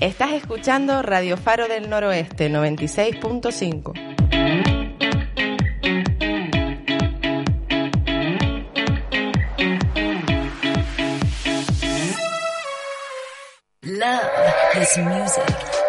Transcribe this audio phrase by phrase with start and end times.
[0.00, 3.92] Estás escuchando Radio Faro del Noroeste 96.5.
[13.82, 15.81] Love is music.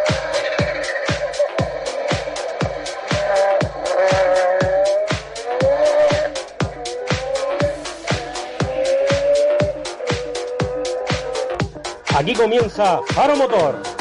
[12.24, 13.93] Aquí comienza Faro Motor.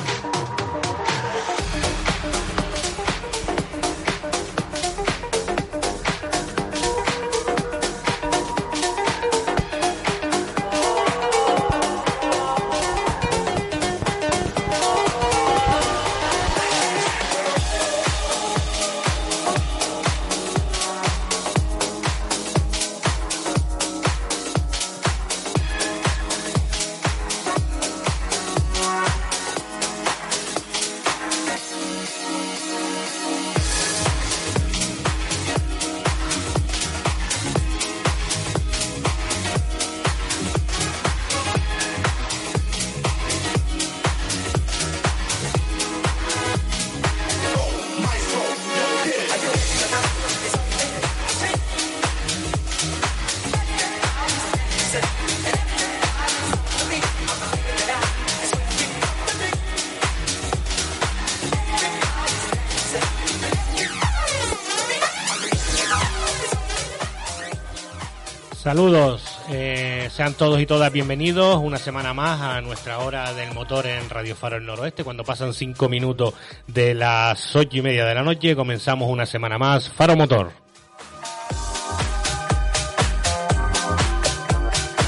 [68.72, 73.84] Saludos, eh, sean todos y todas bienvenidos una semana más a nuestra hora del motor
[73.86, 75.04] en Radio Faro del Noroeste.
[75.04, 76.32] Cuando pasan cinco minutos
[76.68, 80.61] de las ocho y media de la noche, comenzamos una semana más Faro Motor.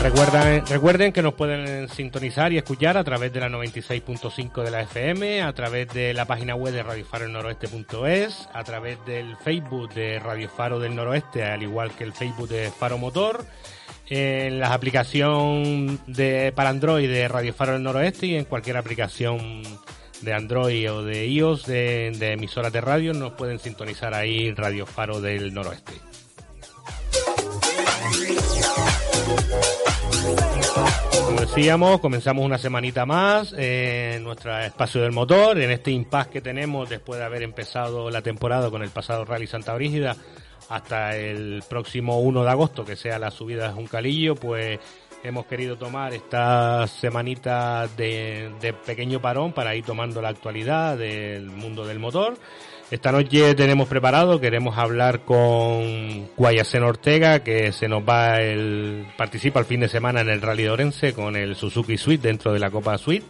[0.04, 4.82] Recuerden, recuerden que nos pueden sintonizar y escuchar a través de la 96.5 de la
[4.82, 9.34] FM, a través de la página web de Radio Faro del Noroeste.es, a través del
[9.38, 13.46] Facebook de Radio Faro del Noroeste, al igual que el Facebook de Faro Motor,
[14.10, 19.62] en la aplicación de, para Android de Radio Faro del Noroeste y en cualquier aplicación
[20.20, 24.84] de Android o de iOS de, de emisoras de radio nos pueden sintonizar ahí Radio
[24.84, 26.13] Faro del Noroeste.
[31.46, 36.88] Decíamos, comenzamos una semanita más en nuestro espacio del motor, en este impasse que tenemos
[36.88, 40.16] después de haber empezado la temporada con el pasado Rally Santa Brígida
[40.70, 44.78] hasta el próximo 1 de agosto, que sea la subida de Juncalillo, pues
[45.22, 51.50] hemos querido tomar esta semanita de, de pequeño parón para ir tomando la actualidad del
[51.50, 52.38] mundo del motor.
[52.90, 59.58] Esta noche tenemos preparado, queremos hablar con Guayacén Ortega, que se nos va el, participa
[59.58, 62.60] el fin de semana en el Rally de Orense con el Suzuki Suite dentro de
[62.60, 63.26] la Copa Suite.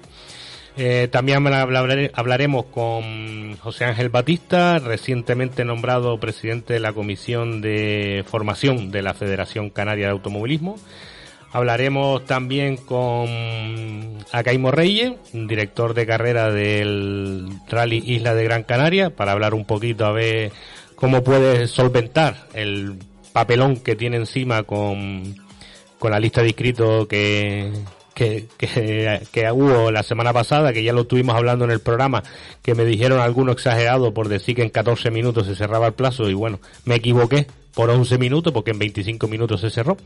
[0.76, 8.24] Eh, también hablare- hablaremos con José Ángel Batista, recientemente nombrado presidente de la Comisión de
[8.28, 10.76] Formación de la Federación Canaria de Automovilismo.
[11.54, 13.28] Hablaremos también con
[14.32, 20.04] Acaimo Reyes, director de carrera del Rally Isla de Gran Canaria, para hablar un poquito
[20.04, 20.50] a ver
[20.96, 22.96] cómo puede solventar el
[23.32, 25.36] papelón que tiene encima con,
[26.00, 27.70] con la lista de inscritos que,
[28.14, 32.24] que, que, que hubo la semana pasada, que ya lo estuvimos hablando en el programa,
[32.62, 36.28] que me dijeron algunos exagerados por decir que en 14 minutos se cerraba el plazo
[36.28, 39.96] y bueno, me equivoqué por 11 minutos porque en 25 minutos se cerró.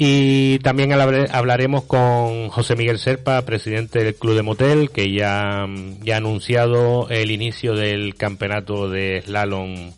[0.00, 5.66] Y también hablar- hablaremos con José Miguel Serpa, presidente del Club de Motel, que ya,
[6.02, 9.92] ya ha anunciado el inicio del campeonato de slalom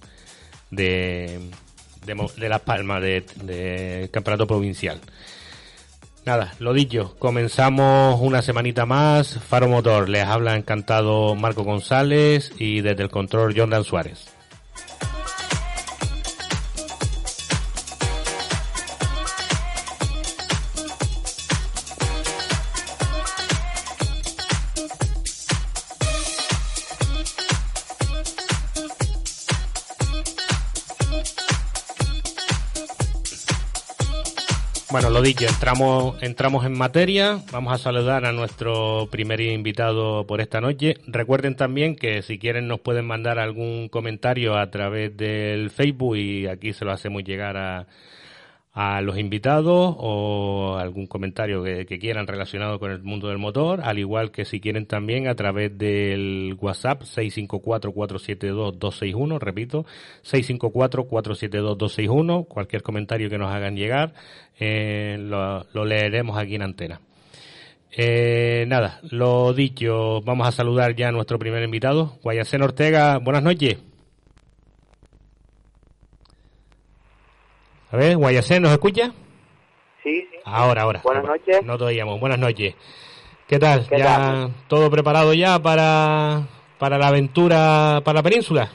[0.70, 1.38] de,
[2.06, 5.00] de, Las Palmas, de, de campeonato provincial.
[6.24, 9.38] Nada, lo dicho, comenzamos una semanita más.
[9.38, 14.30] Faro Motor, les habla encantado Marco González y desde el control Jordan Suárez.
[34.90, 37.38] Bueno, lo dicho, entramos, entramos en materia.
[37.52, 40.96] Vamos a saludar a nuestro primer invitado por esta noche.
[41.06, 46.48] Recuerden también que si quieren nos pueden mandar algún comentario a través del Facebook y
[46.48, 47.86] aquí se lo hacemos llegar a,
[48.72, 53.98] a los invitados o algún comentario que, quieran relacionado con el mundo del motor, al
[53.98, 59.84] igual que si quieren también a través del WhatsApp 654-472-261, repito,
[60.24, 64.14] 654-472-261, cualquier comentario que nos hagan llegar,
[64.58, 67.00] eh, lo, lo leeremos aquí en antena.
[67.92, 73.18] Eh, nada, lo dicho, vamos a saludar ya a nuestro primer invitado, Guayacén Ortega.
[73.18, 73.78] Buenas noches.
[77.92, 79.12] A ver, Guayacén, ¿nos escucha?
[80.02, 80.38] Sí, sí.
[80.44, 81.00] Ahora, ahora.
[81.02, 81.64] Buenas noches.
[81.64, 82.20] No te oíamos.
[82.20, 82.74] Buenas noches.
[83.48, 83.86] ¿Qué tal?
[83.88, 84.54] ¿Qué ¿Ya tal?
[84.68, 86.46] todo preparado ya para,
[86.78, 88.70] para la aventura para la península?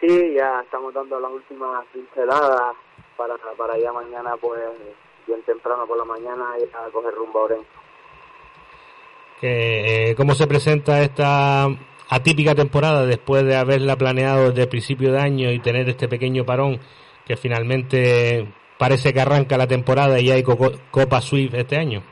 [0.00, 2.74] Sí, ya estamos dando las últimas pinceladas
[3.16, 4.60] para, para ya mañana, pues,
[5.26, 7.64] bien temprano por la mañana, ir a coger rumbo a.
[9.38, 11.66] Que, eh, ¿Cómo se presenta esta
[12.08, 16.44] atípica temporada después de haberla planeado desde el principio de año y tener este pequeño
[16.44, 16.80] parón
[17.26, 18.46] que finalmente
[18.78, 20.56] parece que arranca la temporada y hay co-
[20.90, 22.02] Copa Swift este año?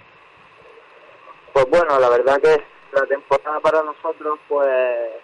[1.52, 2.56] Pues bueno, la verdad que
[2.92, 5.20] la temporada para nosotros, pues, eh,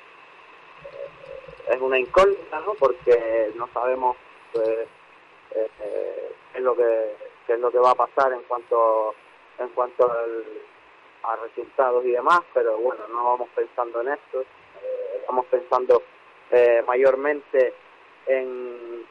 [1.70, 2.74] es una incógnita, ¿no?
[2.74, 4.16] Porque no sabemos,
[4.52, 4.68] pues,
[5.54, 5.68] eh,
[6.52, 7.16] qué es lo que
[7.48, 9.14] es lo que va a pasar en cuanto
[9.58, 10.44] en cuanto al-
[11.22, 16.02] a resultados y demás, pero bueno, no vamos pensando en esto, eh, estamos pensando
[16.50, 17.72] eh, mayormente
[18.26, 19.04] en,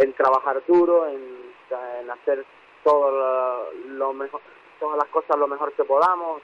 [0.00, 2.44] en trabajar duro, en, hacer
[2.82, 4.40] todo lo, mejor,
[4.80, 6.42] todas las cosas lo mejor que podamos,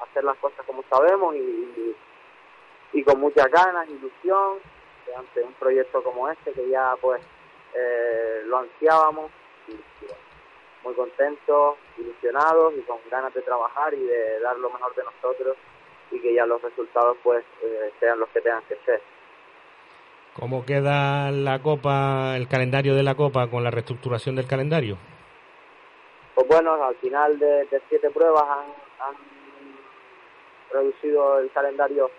[0.00, 1.94] hacer las cosas como sabemos y,
[2.92, 4.58] y, con muchas ganas, ilusión,
[5.16, 7.20] ante un proyecto como este que ya pues
[7.74, 9.30] eh, lo ansiábamos
[9.68, 9.74] y,
[10.84, 15.56] muy contentos, ilusionados y con ganas de trabajar y de dar lo mejor de nosotros
[16.12, 19.02] y que ya los resultados pues eh, sean los que tengan que ser.
[20.38, 24.96] ¿Cómo queda la Copa, el calendario de la Copa con la reestructuración del calendario?
[26.34, 29.14] Pues bueno, al final de, siete pruebas han, han
[30.72, 32.10] reducido el calendario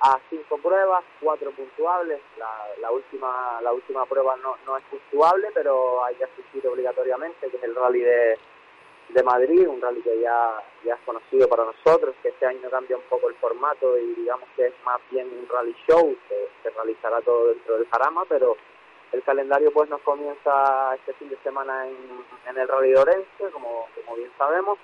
[0.00, 2.20] a cinco pruebas, cuatro puntuables.
[2.36, 2.50] La,
[2.80, 7.56] la última la última prueba no, no es puntuable, pero hay que asistir obligatoriamente, que
[7.56, 8.38] es el rally de,
[9.12, 12.96] de Madrid, un rally que ya, ya es conocido para nosotros, que este año cambia
[12.96, 16.70] un poco el formato y digamos que es más bien un rally show, que se
[16.70, 18.56] realizará todo dentro del Jarama, pero
[19.12, 21.96] el calendario pues nos comienza este fin de semana en,
[22.48, 24.78] en el Rally de Orense, como, como bien sabemos.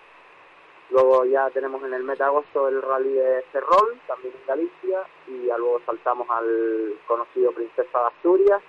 [0.91, 5.03] Luego ya tenemos en el mes de agosto el Rally de Ferrol, también en Galicia,
[5.27, 8.63] y ya luego saltamos al conocido Princesa de Asturias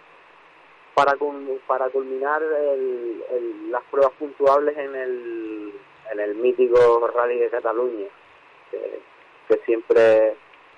[1.06, 1.18] para,
[1.68, 5.74] para culminar el- las pruebas puntuables en el,
[6.12, 8.08] en el mítico Rally de Cataluña,
[8.72, 9.00] que,
[9.48, 10.30] que siempre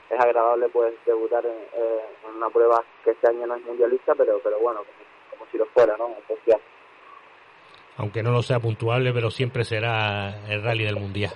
[0.09, 4.13] es agradable pues debutar en, eh, en una prueba que este año no es mundialista,
[4.15, 5.00] pero pero bueno, como,
[5.39, 6.09] como si lo fuera, ¿no?
[6.19, 6.59] Especial.
[7.97, 11.33] Aunque no lo sea puntuable, pero siempre será el rally del Mundial.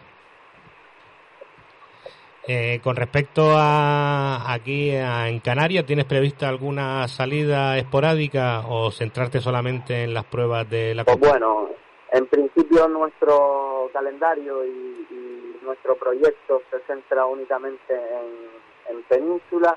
[2.47, 9.39] Eh, con respecto a aquí a- en Canarias, ¿tienes prevista alguna salida esporádica o centrarte
[9.41, 11.69] solamente en las pruebas de la Pues bueno,
[12.11, 14.69] en principio nuestro calendario y,
[15.09, 19.75] y nuestro proyecto se centra únicamente en, en Península.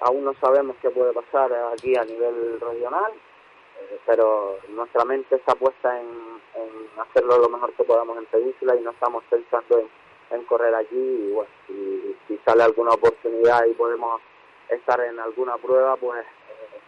[0.00, 5.54] Aún no sabemos qué puede pasar aquí a nivel regional, eh, pero nuestra mente está
[5.54, 9.88] puesta en, en hacerlo lo mejor que podamos en Península y no estamos pensando en,
[10.30, 10.88] en correr allí.
[11.28, 14.20] Y bueno, si, sale alguna oportunidad y podemos
[14.68, 16.80] estar en alguna prueba, pues eh,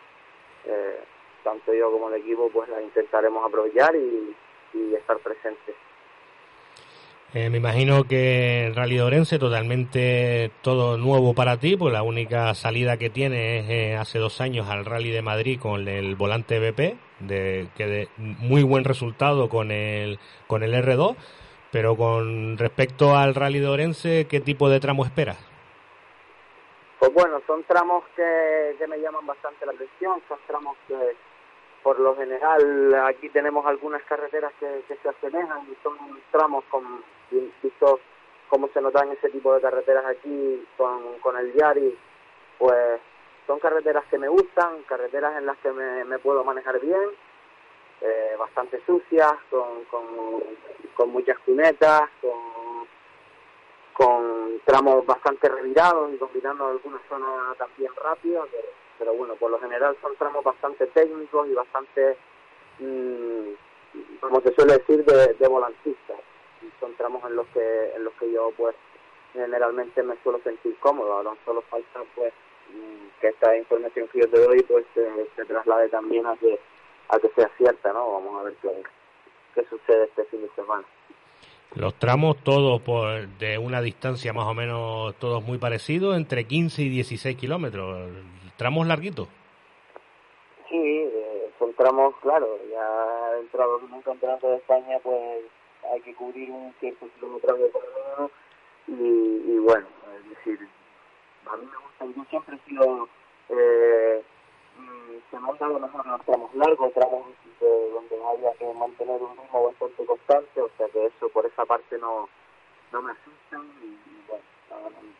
[0.66, 1.00] eh,
[1.42, 4.36] tanto yo como el equipo pues la intentaremos aprovechar y,
[4.74, 5.74] y estar presentes.
[7.34, 12.54] Eh, me imagino que el Rally Orense totalmente todo nuevo para ti, pues la única
[12.54, 16.58] salida que tiene es eh, hace dos años al Rally de Madrid con el volante
[16.58, 21.16] BP, de, que de muy buen resultado con el, con el R2,
[21.70, 25.38] pero con respecto al Rally de Orense, ¿qué tipo de tramo esperas?
[26.98, 31.16] Pues bueno, son tramos que, que me llaman bastante la atención, son tramos que
[31.82, 35.96] por lo general aquí tenemos algunas carreteras que, se asemejan y son
[36.30, 37.02] tramos con,
[37.62, 38.00] visto
[38.48, 41.96] cómo se notan ese tipo de carreteras aquí con, con el Yari,
[42.58, 43.00] pues
[43.46, 47.10] son carreteras que me gustan, carreteras en las que me, me puedo manejar bien,
[48.00, 52.38] eh, bastante sucias, con, con, muchas cunetas, con
[54.64, 58.46] tramos bastante revirados y combinando algunas zonas también rápidas,
[58.98, 62.16] pero, bueno, por lo general son tramos bastante técnicos y bastante,
[62.80, 63.52] mmm,
[64.20, 66.18] como se suele decir, de, volantistas.
[66.80, 68.74] Son tramos en los que en los que yo pues
[69.32, 71.12] generalmente me suelo sentir cómodo.
[71.12, 72.32] Ahora solo falta pues
[72.70, 76.58] mm, que esta información que yo te doy pues se, traslade también a que
[77.08, 78.12] a que sea cierta, ¿no?
[78.12, 78.82] Vamos a ver qué,
[79.54, 80.84] qué sucede este fin de semana.
[81.74, 86.82] Los tramos todos por, de una distancia más o menos todos muy parecidos, entre 15
[86.82, 88.10] y 16 kilómetros.
[88.56, 89.28] Tramos larguitos.
[90.68, 95.44] Sí, eh, son tramos, claro, ya entrado en un campeonato de España, pues
[95.92, 98.30] hay que cubrir un cierto kilometraje por lo menos
[98.88, 99.86] y, y bueno,
[100.18, 100.68] es decir,
[101.46, 103.08] a mí me gusta, yo siempre he sido,
[103.50, 104.22] eh,
[105.30, 107.26] se me han dado mejor los tramos largos, tramos
[107.60, 111.64] de- donde haya que mantener un ritmo bastante constante, o sea que eso por esa
[111.66, 112.28] parte no,
[112.92, 114.44] no me asusta y, y bueno,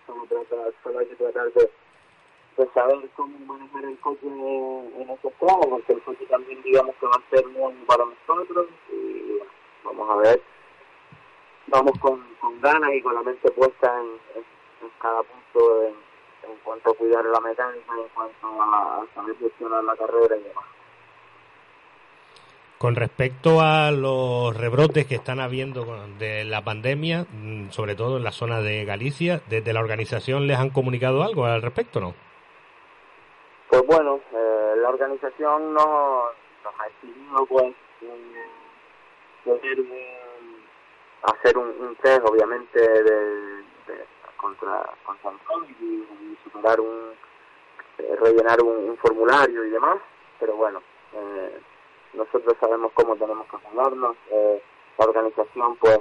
[0.07, 1.71] solo, trata- solo hay que tratar de,
[2.57, 7.07] de saber cómo manejar el coche en, esos tramos, porque el coche también digamos que
[7.07, 9.53] va a ser muy para nosotros y bueno,
[9.85, 10.43] vamos a ver.
[11.71, 14.09] Vamos con, con ganas y con la mente puesta en,
[15.01, 15.95] cada punto en,
[16.51, 20.43] en cuanto a cuidar la mecánica, en cuanto a, a saber gestionar la carrera y
[20.43, 20.65] demás.
[22.79, 25.85] Con respecto a los rebrotes que están habiendo
[26.19, 30.59] de la pandemia, mm, sobre todo en la zona de Galicia, ¿desde la organización les
[30.59, 32.15] han comunicado algo al respecto no?
[33.69, 36.23] Pues bueno, eh, la organización no,
[36.65, 38.29] nos ha exigido pues un-
[41.23, 43.03] hacer un, un test obviamente de,
[43.87, 44.07] de-
[44.39, 47.13] contra, contra el COVID y, y un
[47.99, 49.99] eh, rellenar un, un formulario y demás,
[50.41, 50.81] pero bueno,
[51.13, 51.61] eh,
[52.15, 54.63] nosotros sabemos cómo tenemos que cuidarnos, eh,
[54.97, 55.99] la organización pues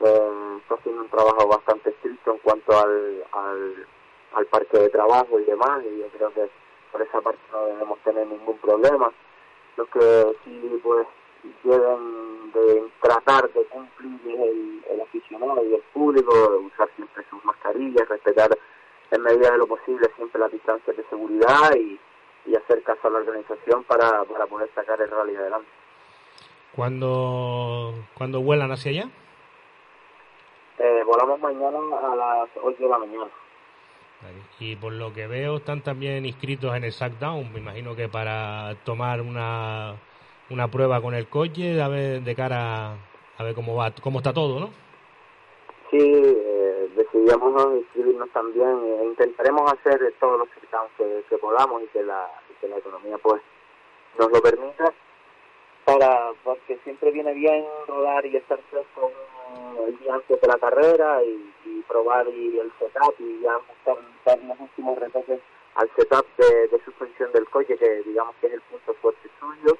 [0.00, 3.86] eh, está haciendo un trabajo bastante estricto en cuanto al, al,
[4.34, 6.48] al parque de trabajo y demás, y yo creo que
[6.90, 9.12] por esa parte no debemos tener ningún problema.
[9.76, 11.06] Lo que sí pues
[11.62, 17.44] deben de tratar de cumplir el, el aficionado y el público, de usar siempre sus
[17.44, 18.50] mascarillas, respetar
[19.10, 21.98] en medida de lo posible siempre las distancias de seguridad y,
[22.46, 25.68] y hacer caso a la organización para, para poder sacar el rally adelante.
[26.74, 29.10] ¿Cuándo, ¿Cuándo vuelan hacia allá?
[30.78, 33.30] Eh, volamos mañana a las 8 de la mañana.
[34.58, 38.76] Y por lo que veo están también inscritos en el Sackdown, me imagino que para
[38.84, 39.96] tomar una,
[40.50, 42.96] una prueba con el coche, a ver de cara
[43.38, 44.70] a ver cómo va, cómo está todo, ¿no?
[45.90, 47.76] Sí, eh, decidimos ¿no?
[47.76, 48.68] inscribirnos también
[49.00, 52.30] e intentaremos hacer todos los que, que podamos y que la,
[52.60, 53.42] que la economía pues
[54.18, 54.92] nos lo permita
[55.84, 60.58] para porque siempre viene bien rodar y estar fresco eh, el día antes de la
[60.58, 61.50] carrera y,
[61.88, 65.40] probar y el setup y ya buscar los últimos retoques
[65.74, 69.76] al setup de suspensión del coche que digamos que es el punto fuerte suyo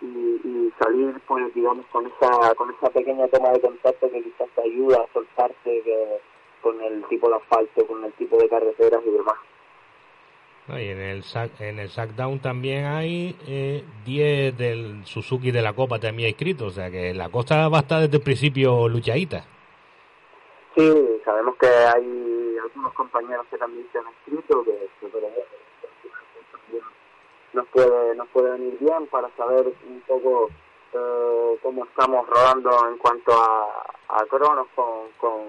[0.00, 4.48] y, y salir pues digamos con esa con esa pequeña toma de contacto que quizás
[4.54, 6.20] te ayuda a soltarte que-
[6.62, 9.34] con el tipo de asfalto con el tipo de carreteras y demás
[10.70, 15.72] Y en el Sack, en el Sackdown también hay eh, 10 del Suzuki de la
[15.72, 19.44] Copa también inscritos, o sea que la cosa va a estar desde el principio luchadita.
[20.76, 25.06] sí sabemos que hay algunos compañeros que también se han inscrito que, que
[27.52, 30.50] nos puede nos puede venir bien para saber un poco
[30.92, 35.42] eh, cómo estamos rodando en cuanto a, a cronos con, con,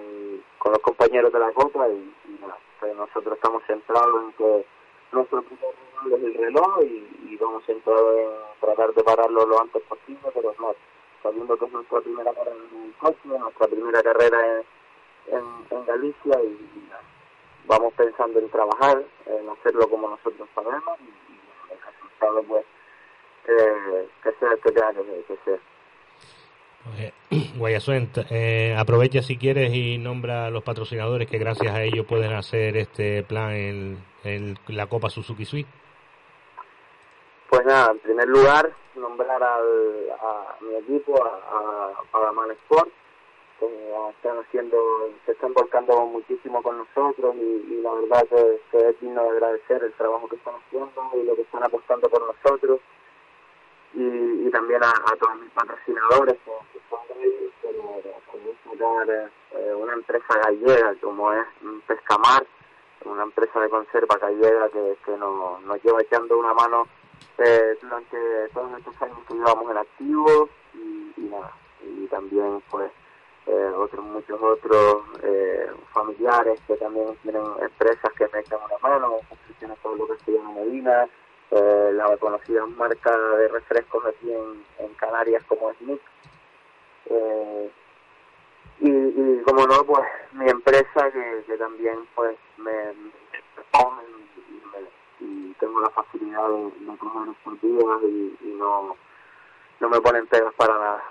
[0.58, 2.40] con los compañeros de la Copa y, y
[2.80, 4.66] que nosotros estamos centrados en que
[5.12, 5.74] nuestro primer
[6.06, 7.80] es el reloj y, y vamos en
[8.60, 10.74] tratar de pararlo lo antes posible, pero no,
[11.22, 14.62] sabiendo que es nuestra primera carrera en coche, nuestra primera carrera
[15.26, 16.90] en, en, Galicia y, y
[17.66, 21.29] vamos pensando en trabajar, en hacerlo como nosotros sabemos y,
[22.20, 22.64] el resultado pues
[24.22, 24.72] que, sea que
[25.44, 25.60] que.
[27.28, 32.06] Pues, Guayasuent, eh, aprovecha si quieres y nombra a los patrocinadores que gracias a ellos
[32.06, 35.68] pueden hacer este plan en, en la Copa Suzuki Suite.
[37.50, 42.90] Pues nada, en primer lugar, nombrar al, a mi equipo, a, a Pagaman Sport,
[44.10, 44.78] están haciendo,
[45.26, 49.82] se están volcando muchísimo con nosotros y, la verdad que, que es digno de agradecer
[49.84, 52.80] el trabajo que están haciendo y lo que están apostando por nosotros.
[53.94, 56.50] Y, también a, todos mis patrocinadores, que,
[57.62, 61.46] que eh, una empresa gallega como es
[61.86, 62.46] Pescamar,
[63.04, 66.86] una empresa de conserva gallega que, que nos, nos lleva echando una mano
[67.38, 71.52] eh, durante todos estos años que llevamos en activo y nada
[71.82, 72.90] y también pues
[73.46, 79.18] eh, otros muchos otros eh, familiares que también tienen empresas que me echan una mano
[79.28, 81.08] construcciones Pablo Castellano Medina
[81.50, 86.00] eh, la conocida marca de refrescos aquí en, Canarias como es Nick
[87.06, 87.70] eh,
[88.80, 93.12] y, y como no pues mi empresa que, que también pues me, me
[93.56, 94.02] responde
[95.20, 98.96] y, y tengo la facilidad de, coger estos días y, y no,
[99.80, 101.04] no me ponen pegas para nada.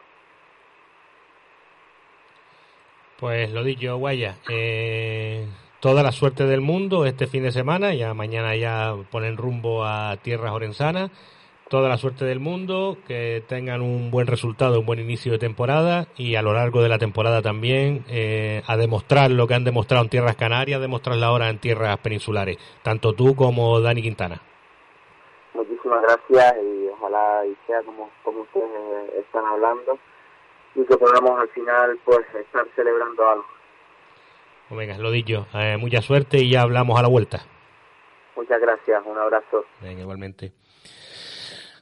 [3.20, 5.46] Pues lo dicho, Guaya, eh,
[5.82, 10.16] toda la suerte del mundo este fin de semana, ya mañana ya ponen rumbo a
[10.22, 11.12] tierras orensanas.
[11.68, 16.08] Toda la suerte del mundo, que tengan un buen resultado, un buen inicio de temporada
[16.18, 20.04] y a lo largo de la temporada también eh, a demostrar lo que han demostrado
[20.04, 24.42] en tierras canarias, demostrarlo ahora en tierras peninsulares, tanto tú como Dani Quintana.
[25.54, 30.00] Muchísimas gracias y ojalá y sea como, como ustedes están hablando
[30.76, 33.46] y que podamos al final pues estar celebrando algo.
[34.68, 37.40] Pues venga, lo dicho, eh, mucha suerte y ya hablamos a la vuelta.
[38.36, 39.66] Muchas gracias, un abrazo.
[39.82, 40.54] Venga, igualmente.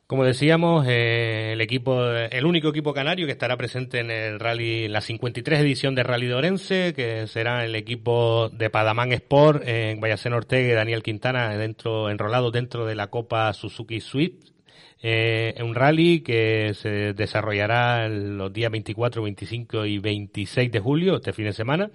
[0.08, 4.88] Como decíamos, eh, el equipo, el único equipo canario que estará presente en el rally,
[4.88, 10.00] la 53 edición de Rally de Orense, que será el equipo de Padamán Sport, en
[10.00, 14.57] Vallacén Ortega y Daniel Quintana, dentro, enrolado dentro de la Copa Suzuki Swift.
[15.02, 21.34] Eh, un rally que se desarrollará los días 24, 25 y 26 de julio, este
[21.34, 21.92] fin de semana.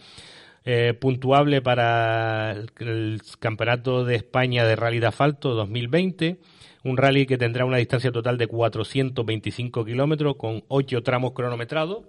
[0.64, 6.38] Eh, puntuable para el Campeonato de España de Rally de Asfalto 2020
[6.84, 12.04] un rally que tendrá una distancia total de 425 kilómetros con 8 tramos cronometrados,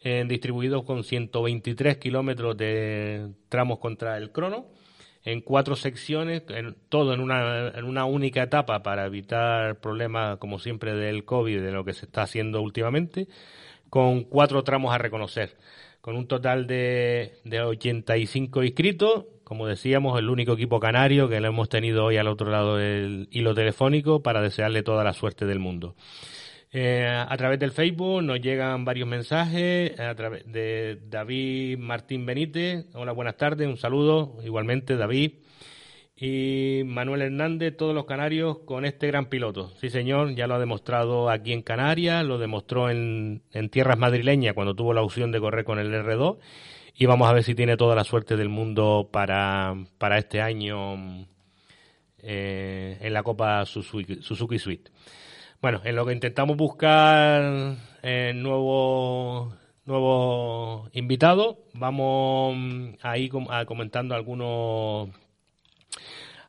[0.00, 4.66] eh, distribuidos con 123 kilómetros de tramos contra el crono,
[5.26, 6.44] en cuatro secciones,
[6.88, 11.72] todo en una, en una única etapa para evitar problemas, como siempre, del COVID, de
[11.72, 13.26] lo que se está haciendo últimamente,
[13.90, 15.56] con cuatro tramos a reconocer,
[16.00, 21.46] con un total de, de 85 inscritos como decíamos, el único equipo canario que lo
[21.46, 25.60] hemos tenido hoy al otro lado del hilo telefónico para desearle toda la suerte del
[25.60, 25.94] mundo.
[26.72, 32.86] Eh, a través del Facebook nos llegan varios mensajes, a través de David Martín Benítez,
[32.94, 35.32] hola, buenas tardes, un saludo, igualmente David.
[36.18, 39.72] Y Manuel Hernández, todos los canarios con este gran piloto.
[39.80, 44.54] Sí, señor, ya lo ha demostrado aquí en Canarias, lo demostró en, en tierras madrileñas
[44.54, 46.38] cuando tuvo la opción de correr con el R2
[46.98, 51.26] y vamos a ver si tiene toda la suerte del mundo para, para este año
[52.18, 54.90] eh, en la Copa Suzuki, Suzuki Suite.
[55.62, 59.54] Bueno, en lo que intentamos buscar eh, nuevos
[59.86, 62.56] nuevo invitados, vamos
[63.02, 63.30] ahí
[63.66, 65.10] comentando algunos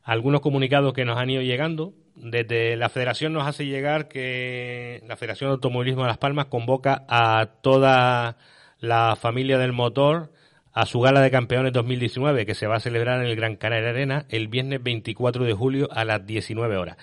[0.02, 1.94] algunos comunicados que nos han ido llegando.
[2.16, 7.04] Desde la Federación nos hace llegar que la Federación de Automovilismo de Las Palmas convoca
[7.08, 8.36] a toda
[8.80, 10.32] la familia del motor
[10.72, 13.90] a su gala de campeones 2019 que se va a celebrar en el Gran Canaria
[13.90, 16.96] Arena el viernes 24 de julio a las 19 horas.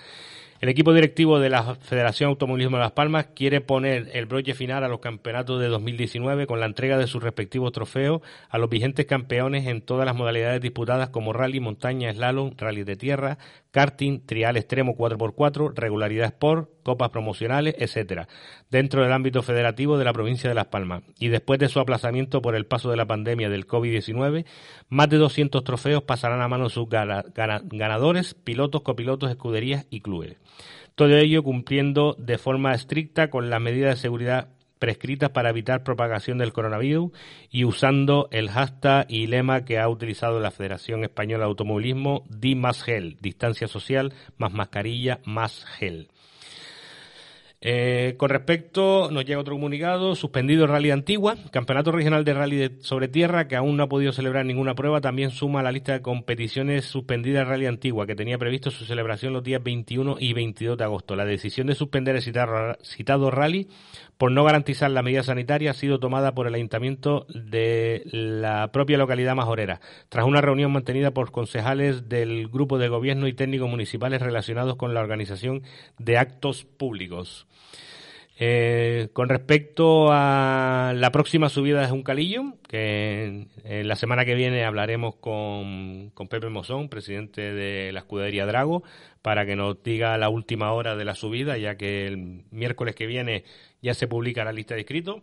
[0.58, 4.84] El equipo directivo de la Federación Automovilismo de Las Palmas quiere poner el broche final
[4.84, 9.04] a los campeonatos de 2019 con la entrega de sus respectivos trofeos a los vigentes
[9.04, 13.36] campeones en todas las modalidades disputadas como rally, montaña, slalom, rally de tierra,
[13.76, 18.26] karting, trial extremo 4x4, regularidad sport, copas promocionales, etcétera,
[18.70, 21.02] dentro del ámbito federativo de la provincia de Las Palmas.
[21.18, 24.46] Y después de su aplazamiento por el paso de la pandemia del COVID-19,
[24.88, 30.38] más de 200 trofeos pasarán a manos de sus ganadores, pilotos, copilotos, escuderías y clubes.
[30.94, 36.38] Todo ello cumpliendo de forma estricta con las medidas de seguridad prescritas para evitar propagación
[36.38, 37.12] del coronavirus
[37.50, 42.54] y usando el hashtag y lema que ha utilizado la Federación Española de Automovilismo, Di
[42.54, 46.08] más gel, distancia social, más mascarilla, más gel.
[47.68, 53.08] Eh, con respecto, nos llega otro comunicado, suspendido Rally Antigua, Campeonato Regional de Rally sobre
[53.08, 56.02] Tierra, que aún no ha podido celebrar ninguna prueba, también suma a la lista de
[56.02, 60.76] competiciones suspendida el Rally Antigua, que tenía previsto su celebración los días 21 y 22
[60.76, 61.16] de agosto.
[61.16, 62.22] La decisión de suspender el
[62.82, 63.68] citado rally
[64.18, 68.98] por no garantizar la medida sanitaria ha sido tomada por el ayuntamiento de la propia
[68.98, 74.22] localidad majorera, tras una reunión mantenida por concejales del grupo de gobierno y técnicos municipales
[74.22, 75.62] relacionados con la organización
[75.98, 77.46] de actos públicos.
[78.38, 84.66] Eh, con respecto a la próxima subida de Juncalillo, que en la semana que viene
[84.66, 88.82] hablaremos con, con Pepe Mozón, presidente de la escudería Drago,
[89.22, 93.06] para que nos diga la última hora de la subida, ya que el miércoles que
[93.06, 93.44] viene
[93.80, 95.22] ya se publica la lista de inscritos.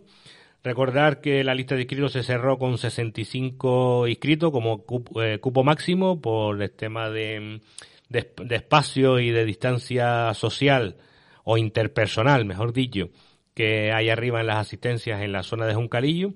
[0.64, 4.86] Recordar que la lista de inscritos se cerró con 65 inscritos como
[5.22, 7.62] eh, cupo, máximo por el tema de,
[8.10, 10.96] de, espacio y de distancia social
[11.44, 13.10] o interpersonal, mejor dicho,
[13.54, 16.34] que hay arriba en las asistencias en la zona de Juncalillo.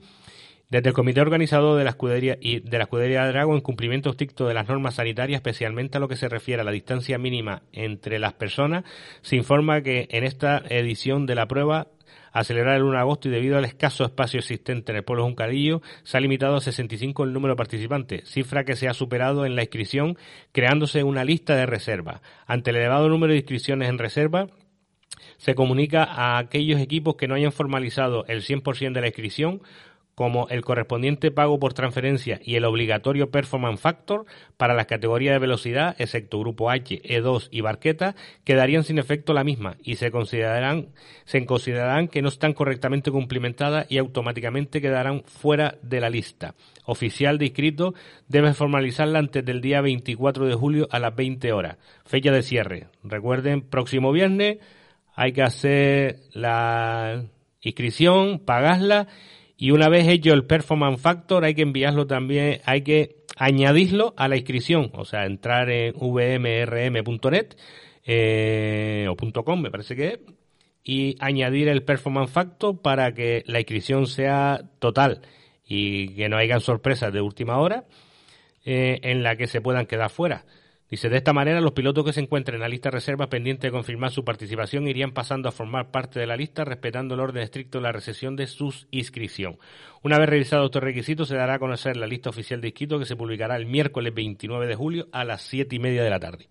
[0.70, 4.10] Desde el comité organizador de la escudería y de la escudería de Drago, en cumplimiento
[4.10, 7.64] estricto de las normas sanitarias, especialmente a lo que se refiere a la distancia mínima
[7.72, 8.84] entre las personas,
[9.22, 11.88] se informa que en esta edición de la prueba
[12.34, 15.24] a celebrar el 1 de agosto y debido al escaso espacio existente en el pueblo
[15.24, 18.94] de Juncadillo, se ha limitado a 65 el número de participantes, cifra que se ha
[18.94, 20.18] superado en la inscripción,
[20.52, 22.22] creándose una lista de reserva.
[22.46, 24.48] Ante el elevado número de inscripciones en reserva,
[25.38, 29.62] se comunica a aquellos equipos que no hayan formalizado el 100% de la inscripción
[30.18, 34.26] como el correspondiente pago por transferencia y el obligatorio performance factor
[34.58, 39.44] para las categorías de velocidad, excepto grupo H, E2 y barqueta, quedarían sin efecto la
[39.44, 40.88] misma y se considerarán,
[41.26, 46.56] se considerarán que no están correctamente cumplimentadas y automáticamente quedarán fuera de la lista.
[46.86, 47.94] Oficial de inscrito
[48.28, 51.78] debe formalizarla antes del día 24 de julio a las 20 horas.
[52.06, 52.88] Fecha de cierre.
[53.04, 54.58] Recuerden, próximo viernes
[55.18, 57.26] hay que hacer la
[57.62, 59.08] inscripción, pagarla
[59.58, 64.28] y una vez hecho el performance factor hay que enviarlo también, hay que añadirlo a
[64.28, 67.56] la inscripción, o sea, entrar en vmrm.net
[68.06, 70.20] eh, o .com me parece que es,
[70.84, 75.22] y añadir el performance factor para que la inscripción sea total
[75.66, 77.86] y que no hayan sorpresas de última hora
[78.66, 80.46] eh, en la que se puedan quedar fuera.
[80.90, 83.72] Dice, de esta manera los pilotos que se encuentren en la lista reserva pendiente de
[83.72, 87.80] confirmar su participación irían pasando a formar parte de la lista respetando el orden estricto
[87.80, 89.58] de la recesión de su inscripción.
[90.02, 93.06] Una vez revisados estos requisitos se dará a conocer la lista oficial de inscritos que
[93.06, 96.48] se publicará el miércoles 29 de julio a las siete y media de la tarde.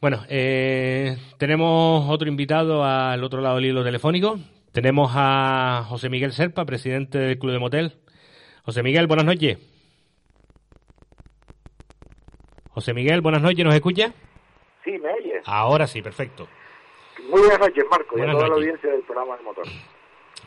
[0.00, 4.40] Bueno, eh, tenemos otro invitado al otro lado del hilo telefónico.
[4.72, 7.96] Tenemos a José Miguel Serpa, presidente del Club de Motel.
[8.64, 9.58] José Miguel, buenas noches.
[12.80, 14.10] José Miguel, buenas noches, ¿nos escucha?
[14.84, 15.42] Sí, me oyes.
[15.44, 16.48] Ahora sí, perfecto.
[17.28, 18.48] Muy buenas noches, Marco, Buenas y a toda noches.
[18.48, 19.64] la audiencia del programa del motor.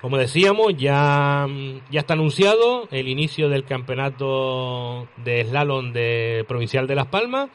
[0.02, 1.46] Como decíamos, ya,
[1.92, 7.52] ya está anunciado el inicio del campeonato de slalom de Provincial de Las Palmas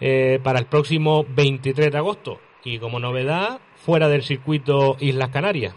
[0.00, 2.38] eh, para el próximo 23 de agosto.
[2.62, 5.74] Y como novedad, fuera del circuito Islas Canarias.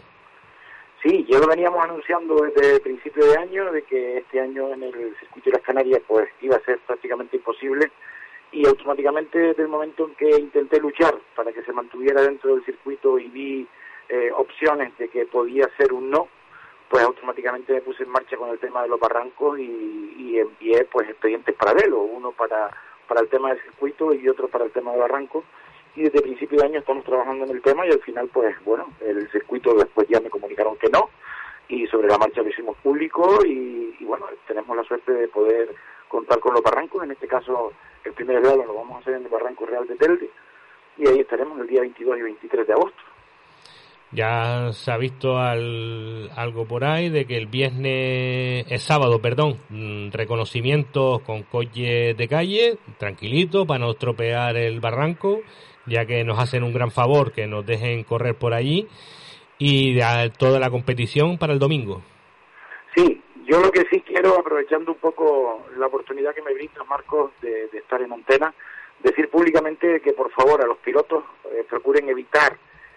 [1.02, 4.84] Sí, ya lo veníamos anunciando desde el principio de año, de que este año en
[4.84, 7.90] el circuito de las Canarias pues iba a ser prácticamente imposible
[8.54, 12.64] y automáticamente desde el momento en que intenté luchar para que se mantuviera dentro del
[12.64, 13.66] circuito y vi
[14.08, 16.28] eh, opciones de que podía ser un no,
[16.88, 20.84] pues automáticamente me puse en marcha con el tema de los barrancos y, y envié
[20.84, 22.70] pues expedientes paralelos, uno para,
[23.08, 25.44] para el tema del circuito y otro para el tema de barrancos.
[25.96, 28.86] Y desde principio de año estamos trabajando en el tema y al final pues bueno,
[29.00, 31.10] el circuito después ya me comunicaron que no
[31.66, 35.74] y sobre la marcha lo hicimos público y, y bueno, tenemos la suerte de poder
[36.14, 37.72] contar con los barrancos, en este caso
[38.04, 40.30] el primer grado lo vamos a hacer en el Barranco Real de Telde
[40.96, 43.02] y ahí estaremos el día 22 y 23 de agosto.
[44.12, 49.56] Ya se ha visto al- algo por ahí de que el viernes, es sábado, perdón,
[49.70, 55.40] mm, reconocimientos con coches de calle, tranquilito, para no estropear el barranco,
[55.86, 58.86] ya que nos hacen un gran favor que nos dejen correr por allí,
[59.58, 62.00] y ya toda la competición para el domingo.
[62.94, 67.30] Sí, yo lo que sí quiero, aprovechando un poco la oportunidad que me brinda Marcos
[67.40, 68.54] de, estar en antena,
[69.00, 72.56] decir públicamente que por favor a los pilotos eh, procuren evitar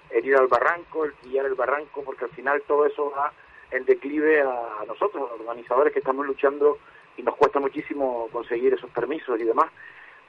[0.10, 3.34] el ir al barranco, el pillar el barranco, porque al final todo eso va
[3.72, 6.78] en declive a, nosotros, a los organizadores que estamos luchando
[7.18, 9.68] y nos cuesta muchísimo conseguir esos permisos y demás,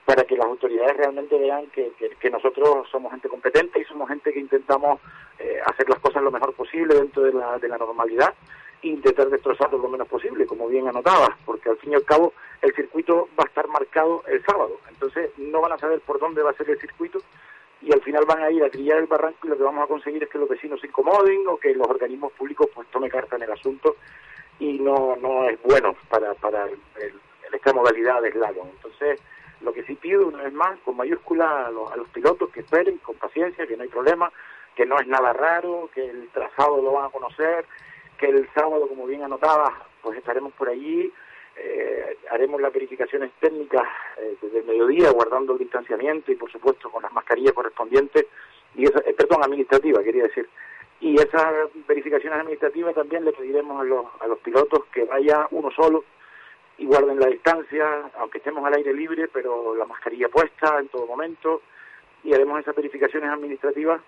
[0.05, 4.09] para que las autoridades realmente vean que, que- que nosotros somos gente competente y somos
[4.09, 4.99] gente que intentamos
[5.39, 8.35] eh, hacer las cosas lo mejor posible dentro de la, de la normalidad
[8.83, 12.73] intentar destrozarlo lo menos posible, como bien anotabas, porque al fin y al cabo el
[12.75, 16.51] circuito va a estar marcado el sábado, entonces no van a saber por dónde va
[16.51, 17.19] a ser el circuito
[17.81, 19.87] y al final van a ir a trillar el barranco y lo que vamos a
[19.89, 23.37] conseguir es que los vecinos se incomoden o que los organismos públicos pues tomen carta
[23.37, 23.97] en el asunto
[24.59, 27.21] y no no es bueno para para el, el-
[27.53, 28.69] esta modalidad de slalom.
[28.69, 29.21] Entonces,
[29.63, 32.61] lo que sí pido una vez más, con mayúscula a los, a los pilotos que
[32.61, 34.31] esperen con paciencia, que no hay problema,
[34.77, 37.65] que no es nada raro, que el trazado lo van a conocer,
[38.19, 41.13] que el sábado, como bien anotabas, pues estaremos por allí,
[41.57, 43.87] eh, haremos las verificaciones técnicas
[44.19, 48.27] eh, desde el mediodía, guardando el distanciamiento y, por supuesto, con las mascarillas correspondientes,
[48.75, 50.49] y esa, eh, perdón, administrativa, quería decir.
[51.01, 55.71] Y esas verificaciones administrativas también le pediremos a los, a los pilotos que vaya uno
[55.71, 56.05] solo
[56.77, 61.07] y guarden la distancia, aunque estemos al aire libre, pero la mascarilla puesta en todo
[61.07, 61.63] momento,
[62.25, 64.01] y haremos esas verificaciones administrativas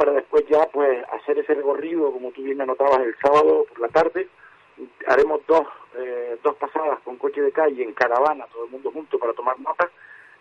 [0.00, 3.88] para después ya pues hacer ese recorrido, como tú bien anotabas, el sábado por la
[3.88, 4.28] tarde.
[5.06, 9.18] Haremos dos, eh, dos pasadas con coche de calle en caravana, todo el mundo junto
[9.18, 9.90] para tomar notas,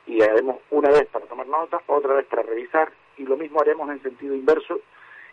[0.08, 3.89] y haremos una vez para tomar notas, otra vez para revisar, y lo mismo haremos
[3.89, 4.80] en sentido inverso,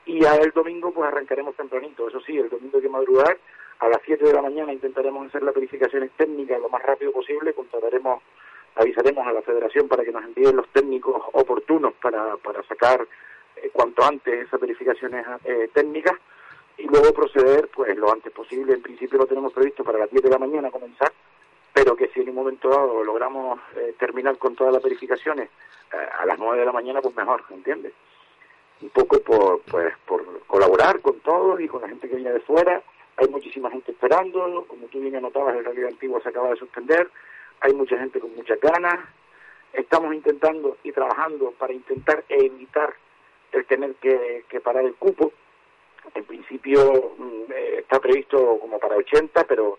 [0.06, 2.08] y ya el domingo pues arrancaremos tempranito.
[2.08, 3.38] Eso sí, el domingo hay que madrugar,
[3.78, 7.52] a las 7 de la mañana intentaremos hacer las verificaciones técnicas lo más rápido posible,
[7.52, 8.24] contrataremos,
[8.74, 13.06] avisaremos a la federación para que nos envíen los técnicos oportunos para, para sacar
[13.56, 16.16] eh, cuanto antes esas verificaciones eh, técnicas
[16.78, 18.74] y luego proceder pues lo antes posible.
[18.74, 21.12] En principio lo tenemos previsto para las 10 de la mañana comenzar,
[21.72, 25.48] pero que si en un momento dado logramos eh, terminar con todas las verificaciones
[25.92, 27.92] eh, a las 9 de la mañana, pues mejor, ¿entiendes?
[28.82, 32.40] Un poco por, pues, por colaborar con todos y con la gente que viene de
[32.40, 32.82] fuera
[33.16, 37.10] hay muchísima gente esperando, como tú bien anotabas, el rally antiguo se acaba de suspender,
[37.60, 39.00] hay mucha gente con muchas ganas,
[39.72, 42.94] estamos intentando y trabajando para intentar evitar
[43.64, 45.32] tener que, parar el cupo.
[46.14, 49.78] En principio mm, eh, está previsto como para 80, pero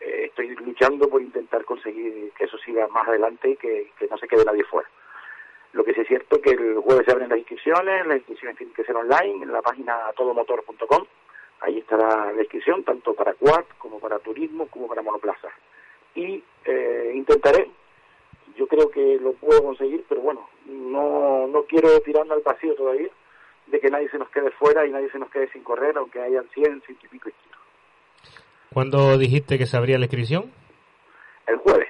[0.00, 4.28] eh, estoy luchando por intentar conseguir que eso siga más adelante y que, no se
[4.28, 4.88] quede nadie fuera.
[5.72, 8.58] Lo que sí es cierto es que el jueves se abren las inscripciones, las inscripciones
[8.58, 11.04] tienen que ser online en la página todomotor.com.
[11.60, 15.48] Ahí estará la inscripción, tanto para quad como para turismo como para monoplaza.
[16.14, 17.70] Y eh, intentaré,
[18.56, 23.08] yo creo que lo puedo conseguir, pero bueno, no, no quiero tirarme al vacío todavía,
[23.66, 26.20] de que nadie se nos quede fuera y nadie se nos quede sin correr, aunque
[26.20, 27.30] hayan 100, 100 y pico
[28.72, 30.50] ¿Cuándo dijiste que se abría la inscripción?
[31.46, 31.88] El jueves.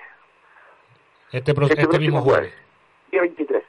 [1.30, 2.52] Este, este, este mismo jueves.
[3.10, 3.62] Día 23.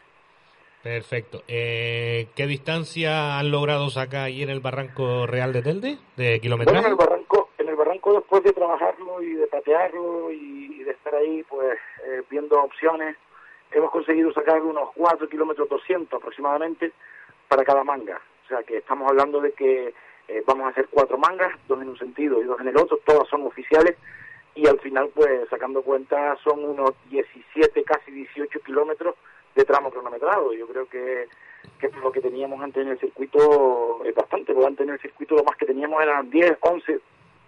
[0.83, 1.43] Perfecto.
[1.47, 5.97] Eh, ¿Qué distancia han logrado sacar ahí en el Barranco Real de Telde?
[6.17, 6.85] ¿De kilómetros?
[6.85, 7.22] en
[8.15, 13.15] después de trabajarlo y de patearlo y, de estar ahí, pues, eh, viendo opciones,
[13.71, 16.91] hemos conseguido sacar unos 4 kilómetros 200 aproximadamente
[17.47, 18.19] para cada manga.
[18.45, 19.93] O sea que estamos hablando de que
[20.27, 22.97] eh, vamos a hacer cuatro mangas, dos en un sentido y dos en el otro,
[23.05, 23.95] todas son oficiales
[24.55, 29.15] y al final, pues sacando cuenta, son unos 17, casi 18 kilómetros
[29.55, 30.53] de tramo cronometrado.
[30.53, 31.27] Yo creo que,
[31.79, 35.35] que lo que teníamos antes en el circuito es bastante, porque antes en el circuito
[35.35, 36.99] lo más que teníamos eran 10, 11,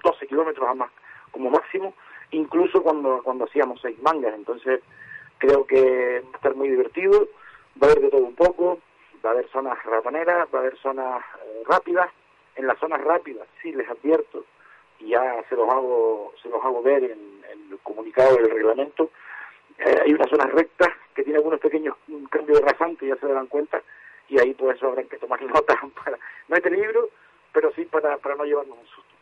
[0.05, 0.91] 12 kilómetros a más,
[1.31, 1.93] como máximo,
[2.31, 4.35] incluso cuando, cuando hacíamos seis mangas.
[4.35, 4.81] Entonces,
[5.39, 7.27] creo que va a estar muy divertido,
[7.81, 8.79] va a haber de todo un poco,
[9.25, 12.09] va a haber zonas ratoneras, va a haber zonas eh, rápidas,
[12.55, 14.45] en las zonas rápidas, sí, les advierto,
[14.99, 19.09] y ya se los hago, se los hago ver en, el comunicado del reglamento,
[19.79, 21.95] eh, hay unas zonas rectas que tienen algunos pequeños
[22.29, 23.81] cambios de rasante, ya se darán cuenta,
[24.29, 27.09] y ahí pues eso habrán que tomar nota para, no hay peligro,
[27.51, 29.14] pero sí para, para no llevarnos un susto.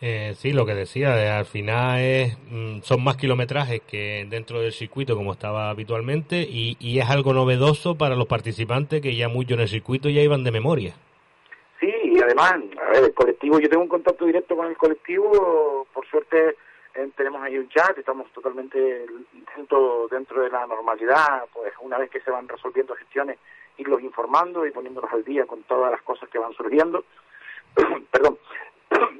[0.00, 4.60] Eh, sí, lo que decía, eh, al final es, mm, son más kilometrajes que dentro
[4.60, 9.28] del circuito como estaba habitualmente y, y es algo novedoso para los participantes que ya
[9.28, 10.94] mucho en el circuito ya iban de memoria.
[11.80, 15.86] Sí, y además, a ver, el colectivo, yo tengo un contacto directo con el colectivo,
[15.92, 16.56] por suerte
[16.94, 19.04] eh, tenemos ahí un chat, estamos totalmente
[19.56, 23.38] dentro, dentro de la normalidad, pues una vez que se van resolviendo gestiones,
[23.76, 27.04] irlos informando y poniéndolos al día con todas las cosas que van surgiendo.
[28.12, 28.38] Perdón.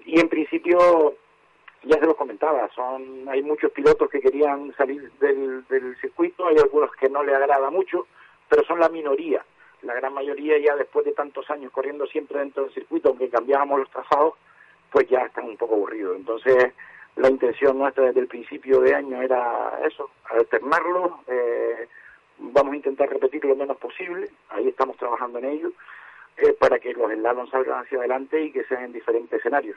[0.04, 1.14] Y en principio,
[1.84, 6.56] ya se los comentaba, son hay muchos pilotos que querían salir del, del circuito, hay
[6.56, 8.06] algunos que no le agrada mucho,
[8.48, 9.44] pero son la minoría
[9.82, 13.80] la gran mayoría ya después de tantos años corriendo siempre dentro del circuito, aunque cambiábamos
[13.80, 14.34] los trazados,
[14.90, 16.16] pues ya están un poco aburridos.
[16.16, 16.72] Entonces,
[17.16, 21.88] la intención nuestra desde el principio de año era eso, alternarlo, eh,
[22.38, 25.72] vamos a intentar repetir lo menos posible, ahí estamos trabajando en ello,
[26.42, 29.76] eh, para que los slalom salgan hacia adelante y que sean en diferentes escenarios.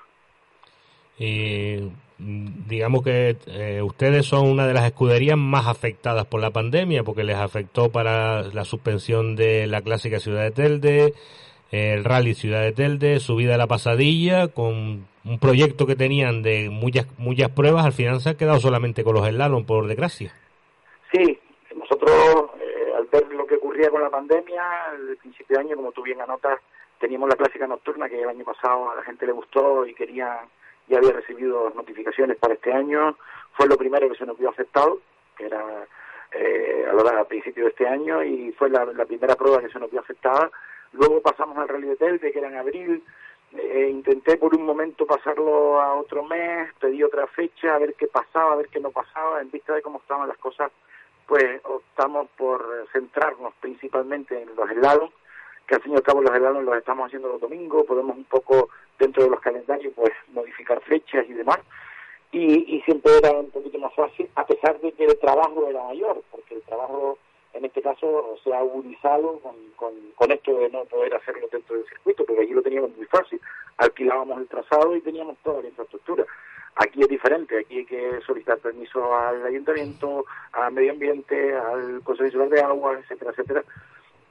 [1.17, 7.03] Y digamos que eh, ustedes son una de las escuderías más afectadas por la pandemia
[7.03, 11.13] porque les afectó para la suspensión de la clásica Ciudad de Telde,
[11.71, 16.69] el rally Ciudad de Telde, subida a la pasadilla con un proyecto que tenían de
[16.69, 20.33] muchas muchas pruebas, al final se ha quedado solamente con los slalom por desgracia.
[21.11, 21.39] Sí,
[21.75, 25.93] nosotros eh, al ver lo que ocurría con la pandemia, al principio de año, como
[25.93, 26.59] tú bien anotas,
[26.99, 30.41] teníamos la clásica nocturna que el año pasado a la gente le gustó y quería
[30.89, 33.15] ya había recibido notificaciones para este año,
[33.53, 34.99] fue lo primero que se nos vio afectado,
[35.37, 35.87] que era
[36.33, 39.79] eh, a, la, a principio de este año, y fue la, primera prueba que se
[39.79, 40.51] nos vio afectada.
[40.91, 43.01] Luego pasamos al Rally de Telde, que era en abril,
[43.53, 48.07] eh, intenté por un momento pasarlo a otro mes, pedí otra fecha, a ver qué
[48.07, 50.73] pasaba, a ver qué no pasaba, en vista de cómo estaban las cosas,
[51.31, 55.11] pues optamos por centrarnos principalmente en los helados,
[55.65, 58.25] que al fin y al cabo los helados los estamos haciendo los domingos, podemos un
[58.25, 58.67] poco
[58.99, 61.59] dentro de los calendarios pues modificar fechas y demás
[62.33, 65.81] y, y siempre era un poquito más fácil a pesar de que el trabajo era
[65.85, 67.17] mayor porque el trabajo
[67.53, 71.77] en este caso se ha agudizado con, con, con esto de no poder hacerlo dentro
[71.77, 73.39] del circuito porque allí lo teníamos muy fácil.
[73.77, 76.25] Alquilábamos el trazado y teníamos toda la infraestructura
[76.75, 82.47] Aquí es diferente, aquí hay que solicitar permiso al ayuntamiento, al medio ambiente, al Consejo
[82.47, 83.63] de Agua, etcétera, etcétera.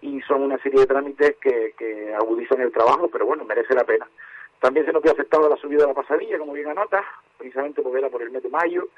[0.01, 3.85] Y son una serie de trámites que, que agudizan el trabajo, pero bueno, merece la
[3.85, 4.09] pena.
[4.59, 7.05] También se nos vio afectado la subida de la pasadilla, como bien anota,
[7.37, 8.89] precisamente porque era por el mes de mayo,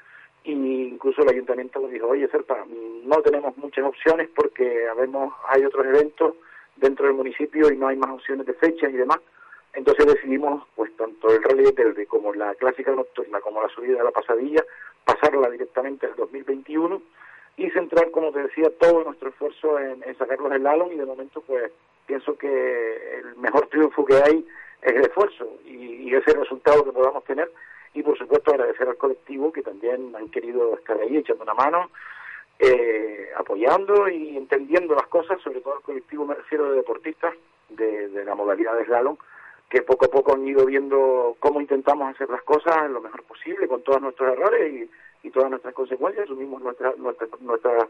[0.43, 2.65] y incluso el ayuntamiento nos dijo, oye, Serpa,
[3.05, 6.35] no tenemos muchas opciones porque habemos, hay otros eventos
[6.75, 9.19] dentro del municipio y no hay más opciones de fechas y demás.
[9.73, 13.97] Entonces decidimos, pues tanto el rally de Telde como la clásica nocturna, como la subida
[13.97, 14.63] de la pasadilla,
[15.03, 17.01] pasarla directamente al 2021
[17.57, 21.41] y centrar, como te decía, todo nuestro esfuerzo en, en sacar los y de momento
[21.41, 21.71] pues
[22.05, 24.45] pienso que el mejor triunfo que hay
[24.81, 27.51] es el esfuerzo y, ese resultado que podamos tener.
[27.95, 31.89] Y por supuesto agradecer al colectivo que también han querido estar ahí echando una mano,
[32.59, 37.33] eh, apoyando y entendiendo las cosas, sobre todo el colectivo me refiero de deportistas
[37.69, 39.17] de, de la modalidad de slalom,
[39.73, 43.67] que poco a poco han ido viendo cómo intentamos hacer las cosas lo mejor posible,
[43.67, 44.87] con todos nuestros errores
[45.23, 47.83] y, todas nuestras consecuencias, asumimos nuestras nuestras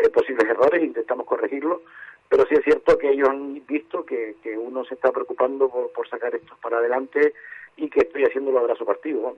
[0.00, 1.80] eh, posibles errores e intentamos corregirlos,
[2.28, 6.32] pero sí es cierto que ellos han visto que, uno se está preocupando por, sacar
[6.36, 7.34] estos para adelante
[7.76, 9.36] y que estoy haciendo el abrazo partido.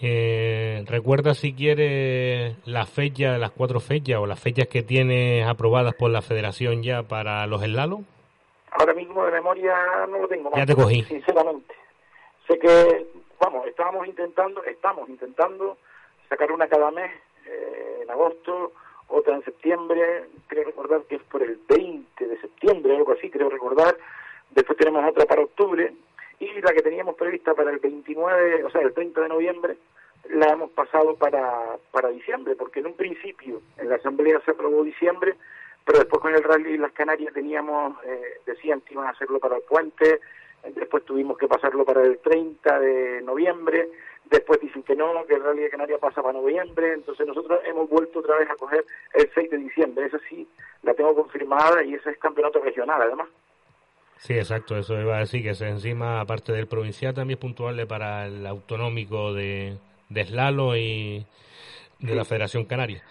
[0.00, 5.94] Eh, recuerda si quiere la fecha las cuatro fechas o las fechas que tienes aprobadas
[5.94, 8.04] por la federación ya para los slalom.
[8.78, 10.50] Ahora mismo de memoria no lo tengo.
[10.54, 11.02] Ya te cogí.
[11.04, 11.74] Sinceramente.
[12.46, 13.06] Sé que,
[13.40, 15.76] vamos, estábamos intentando, estamos intentando
[16.28, 17.10] sacar una cada mes
[17.44, 18.72] eh, en agosto,
[19.08, 23.50] otra en septiembre, creo recordar que es por el 20 de septiembre, algo así, creo
[23.50, 23.96] recordar.
[24.50, 25.92] Después tenemos otra para octubre
[26.38, 29.76] y la que teníamos prevista para el 29, o sea, el 30 de noviembre,
[30.30, 34.84] la hemos pasado para, para diciembre, porque en un principio en la asamblea se aprobó
[34.84, 35.34] diciembre,
[35.88, 39.56] pero después con el rally las Canarias teníamos, eh, decían que iban a hacerlo para
[39.56, 40.20] el puente,
[40.74, 43.88] después tuvimos que pasarlo para el 30 de noviembre,
[44.26, 47.88] después dicen que no, que el rally de Canarias pasa para noviembre, entonces nosotros hemos
[47.88, 50.46] vuelto otra vez a coger el 6 de diciembre, esa sí
[50.82, 53.28] la tengo confirmada y ese es campeonato regional además.
[54.18, 57.86] Sí, exacto, eso iba a decir que se encima, aparte del provincial, también es puntuable
[57.86, 59.78] para el autonómico de,
[60.10, 61.24] de Slalo y
[61.98, 63.02] de la Federación Canaria.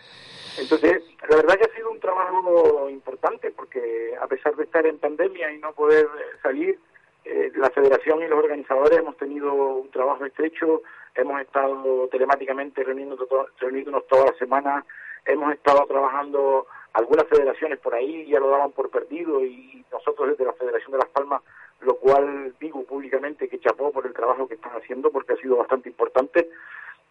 [0.59, 1.66] Entonces, la verdad que
[2.07, 6.07] trabajo importante porque a pesar de estar en pandemia y no poder
[6.41, 6.79] salir,
[7.25, 10.83] eh, la federación y los organizadores hemos tenido un trabajo estrecho,
[11.15, 13.27] hemos estado telemáticamente reuniéndonos,
[13.59, 14.85] reuniéndonos todas las semanas,
[15.25, 20.45] hemos estado trabajando algunas federaciones por ahí ya lo daban por perdido y nosotros desde
[20.45, 21.41] la Federación de Las Palmas,
[21.81, 25.57] lo cual digo públicamente que chapó por el trabajo que están haciendo porque ha sido
[25.57, 26.49] bastante importante.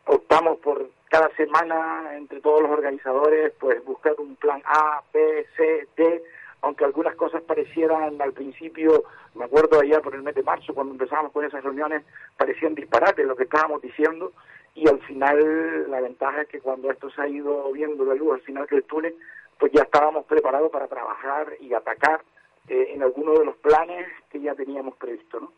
[0.06, 5.88] Optamos por cada semana entre todos los organizadores pues buscar un plan A, B, C,
[5.96, 6.22] D,
[6.62, 10.92] aunque algunas cosas parecieran al principio, me acuerdo allá por el mes de marzo cuando
[10.92, 12.04] empezábamos con esas reuniones,
[12.36, 14.32] parecían disparates lo que estábamos diciendo
[14.74, 18.34] y al final la ventaja es que cuando esto se ha ido viendo la luz
[18.34, 19.16] al final del túnel,
[19.58, 22.22] pues ya estábamos preparados para trabajar y atacar
[22.68, 25.52] eh, en alguno de los planes que ya teníamos previsto, ¿no?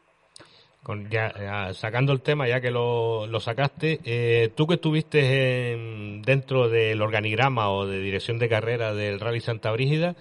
[0.82, 6.22] Con ya, sacando el tema, ya que lo, lo sacaste, eh, tú que estuviste en,
[6.22, 10.16] dentro del organigrama o de dirección de carrera del Rally Santa Brígida,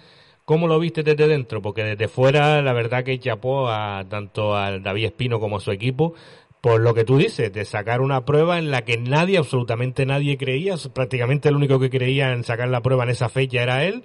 [0.45, 1.61] ¿cómo lo viste desde dentro?
[1.61, 5.71] Porque desde fuera, la verdad que chapó a tanto al David Espino como a su
[5.71, 6.15] equipo,
[6.61, 10.37] por lo que tú dices, de sacar una prueba en la que nadie, absolutamente nadie
[10.37, 14.03] creía, prácticamente el único que creía en sacar la prueba en esa fecha era él,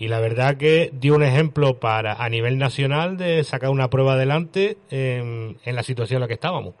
[0.00, 4.14] y la verdad que dio un ejemplo para a nivel nacional de sacar una prueba
[4.14, 6.74] adelante en, la situación en la que estábamos.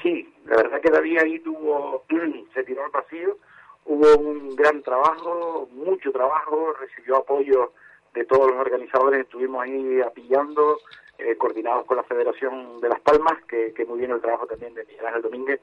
[0.00, 2.04] Sí, la verdad que David ahí tuvo,
[2.54, 3.38] se tiró al vacío,
[3.86, 7.72] hubo un gran trabajo, mucho trabajo, recibió apoyo
[8.14, 10.78] de todos los organizadores, estuvimos ahí apillando,
[11.18, 14.74] eh, coordinados con la Federación de Las Palmas, que, que muy bien el trabajo también
[14.74, 15.60] de Miguel Ángel Domínguez,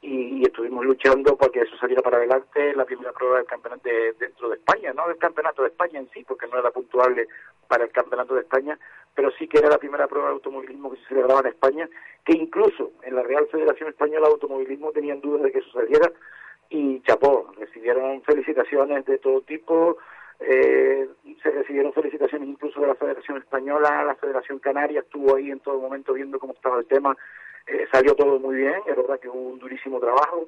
[0.00, 3.88] y, y, estuvimos luchando para que eso saliera para adelante la primera prueba del campeonato
[3.88, 7.28] de, dentro de España, no del campeonato de España en sí, porque no era puntuable
[7.66, 8.78] para el campeonato de España,
[9.14, 11.88] pero sí que era la primera prueba de automovilismo que se celebraba en España,
[12.24, 16.12] que incluso en la Real Federación Española de Automovilismo tenían dudas de que eso saliera,
[16.68, 19.96] y chapó, recibieron felicitaciones de todo tipo,
[20.40, 21.08] eh,
[21.42, 25.80] se recibieron felicitaciones incluso de la Federación Española, la Federación Canaria estuvo ahí en todo
[25.80, 27.16] momento viendo cómo estaba el tema,
[27.66, 30.46] eh, salió todo muy bien, es verdad que hubo un durísimo trabajo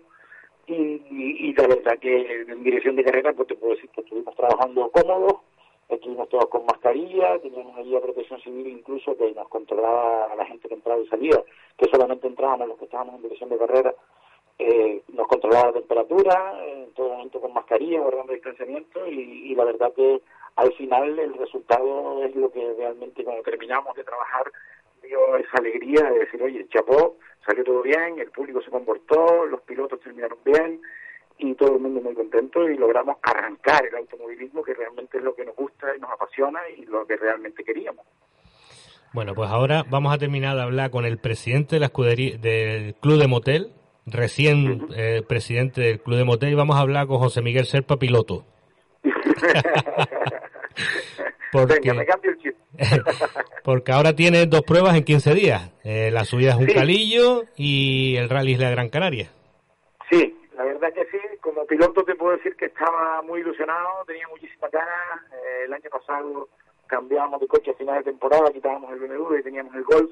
[0.66, 4.34] y, y, la verdad que en dirección de carrera pues te puedo decir que estuvimos
[4.36, 5.40] trabajando cómodos,
[5.88, 10.44] estuvimos todos con mascarilla, teníamos allí a protección civil incluso que nos controlaba a la
[10.44, 11.42] gente que entraba y salía,
[11.76, 13.94] que solamente entrábamos los que estábamos en dirección de carrera
[14.58, 19.64] eh, nos controlaba la temperatura, en todo momento con mascarilla, guardando distanciamiento y, y, la
[19.64, 20.20] verdad que
[20.56, 24.50] al final el resultado es lo que realmente cuando terminamos de trabajar
[25.08, 27.16] dio esa alegría de decir, oye, chapó,
[27.46, 30.80] salió todo bien, el público se comportó, los pilotos terminaron bien
[31.38, 35.34] y todo el mundo muy contento y logramos arrancar el automovilismo que realmente es lo
[35.34, 38.04] que nos gusta y nos apasiona y lo que realmente queríamos.
[39.14, 42.94] Bueno, pues ahora vamos a terminar de hablar con el presidente de la escudería del
[42.96, 43.72] Club de Motel,
[44.04, 44.94] recién uh -huh.
[44.96, 48.44] eh, presidente del Club de Motel, y vamos a hablar con José Miguel Serpa, piloto.
[51.52, 52.56] porque, Venga, me cambio el chip.
[53.64, 55.72] porque ahora tiene dos pruebas en 15 días.
[55.84, 56.74] Eh, la subida es un sí.
[56.74, 59.28] calillo y el rally es la Gran Canaria.
[60.10, 61.18] Sí, la verdad que sí.
[61.40, 65.22] Como piloto te puedo decir que estaba muy ilusionado, tenía muchísimas ganas.
[65.32, 66.48] Eh, el año pasado
[66.86, 70.10] cambiábamos de coche a final de temporada, quitábamos el BMW y teníamos el Golf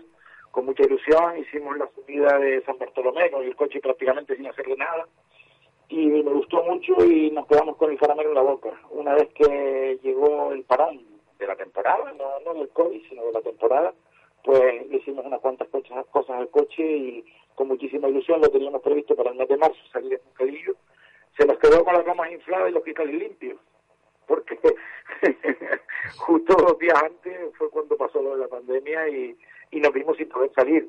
[0.51, 4.77] con mucha ilusión, hicimos la subida de San Bartolomé con el coche prácticamente sin hacerle
[4.77, 5.07] nada
[5.89, 8.71] y me gustó mucho y nos quedamos con el caramelo en la boca.
[8.91, 11.01] Una vez que llegó el parón
[11.39, 13.95] de la temporada, no, no del COVID, sino de la temporada,
[14.45, 17.25] pues hicimos unas cuantas cosas, cosas al coche y
[17.55, 20.75] con muchísima ilusión lo teníamos previsto para el mes de marzo salir en un cadillo.
[21.37, 23.59] Se nos quedó con las ramas infladas y los cristales limpios,
[24.27, 24.59] porque
[26.17, 29.37] justo dos días antes fue cuando pasó lo de la pandemia y
[29.71, 30.89] y nos vimos sin poder salir.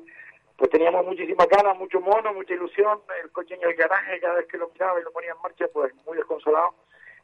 [0.56, 4.46] Pues teníamos muchísimas ganas, mucho mono, mucha ilusión, el coche en el garaje, cada vez
[4.46, 6.74] que lo miraba y lo ponía en marcha, pues muy desconsolado.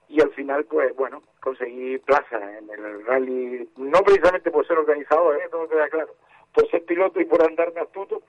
[0.08, 5.36] Y al final, pues bueno, conseguí plaza en el rally, no precisamente por ser organizador,
[5.36, 5.48] ¿eh?
[5.50, 6.14] todo queda claro,
[6.52, 8.22] por ser piloto y por andarme astuto,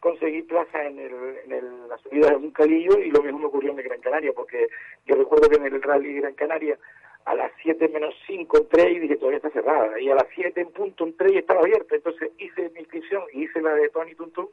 [0.00, 1.14] conseguí plaza en, el,
[1.44, 4.32] en el, la subida de un calillo y lo mismo ocurrió en el Gran Canaria,
[4.34, 4.68] porque
[5.04, 6.78] yo recuerdo que en el rally Gran Canaria
[7.26, 10.60] a las 7 menos 5 entré y dije todavía está cerrada y a las 7
[10.60, 14.14] en punto entré y estaba abierta entonces hice mi inscripción y hice la de Tony
[14.14, 14.50] Tuntú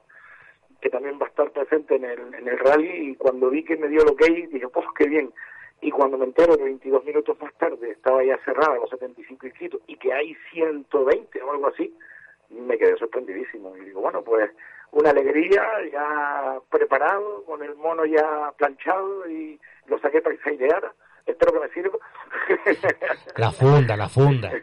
[0.81, 3.77] que también va a estar presente en el, en el rally y cuando vi que
[3.77, 5.31] me dio lo que dije pues qué bien
[5.83, 9.81] y cuando me entero que 22 minutos más tarde estaba ya cerrada los 75 inscritos
[9.87, 11.95] y que hay 120 o algo así
[12.49, 14.49] me quedé sorprendidísimo y digo bueno pues
[14.91, 20.55] una alegría ya preparado con el mono ya planchado y lo saqué para que se
[20.55, 20.93] ideara
[21.25, 21.97] espero que me sirva.
[23.37, 24.51] La funda, la funda.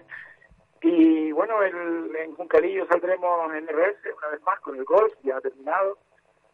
[0.83, 5.39] Y bueno, el, en Juncalillo saldremos en RS una vez más con el golf, ya
[5.43, 5.99] terminado.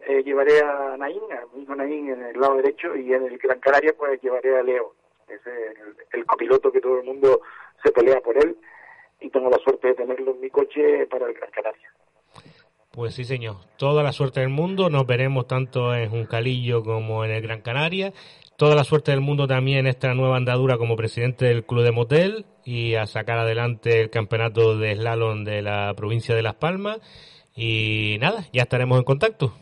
[0.06, 3.38] Eh, llevaré a Naín, a mi hijo Naín en el lado derecho y en el
[3.38, 4.94] Gran Canaria pues llevaré a Leo,
[5.28, 7.40] es el, el copiloto que todo el mundo
[7.82, 8.56] se pelea por él
[9.20, 11.92] y tengo la suerte de tenerlo en mi coche para el Gran Canaria.
[12.92, 13.56] Pues sí, señor.
[13.76, 14.88] Toda la suerte del mundo.
[14.88, 18.12] Nos veremos tanto en Juncalillo como en el Gran Canaria
[18.56, 21.92] toda la suerte del mundo también en esta nueva andadura como presidente del Club de
[21.92, 26.98] Motel y a sacar adelante el campeonato de slalom de la provincia de Las Palmas.
[27.54, 29.52] Y nada, ya estaremos en contacto.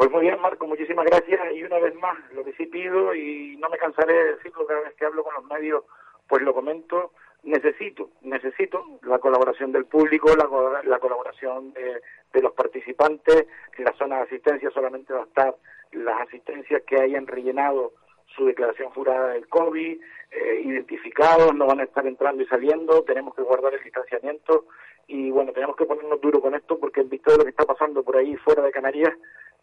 [0.00, 1.38] Pues muy bien, Marco, muchísimas gracias.
[1.54, 4.80] Y una vez más, lo que sí pido, y no me cansaré de decirlo cada
[4.80, 5.84] vez que hablo con los medios,
[6.26, 12.00] pues lo comento, necesito, necesito la colaboración del público, la, la colaboración de,
[12.32, 13.46] de los participantes.
[13.76, 15.54] En la zona de asistencia solamente va a estar
[15.92, 17.92] las asistencias que hayan rellenado
[18.34, 23.34] su declaración jurada del COVID, eh, identificados, no van a estar entrando y saliendo, tenemos
[23.34, 24.64] que guardar el distanciamiento
[25.08, 27.66] y bueno, tenemos que ponernos duro con esto porque en vista de lo que está
[27.66, 29.12] pasando por ahí fuera de Canarias,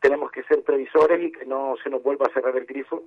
[0.02, 3.04] tenemos que ser previsores y que no se nos vuelva a cerrar el grifo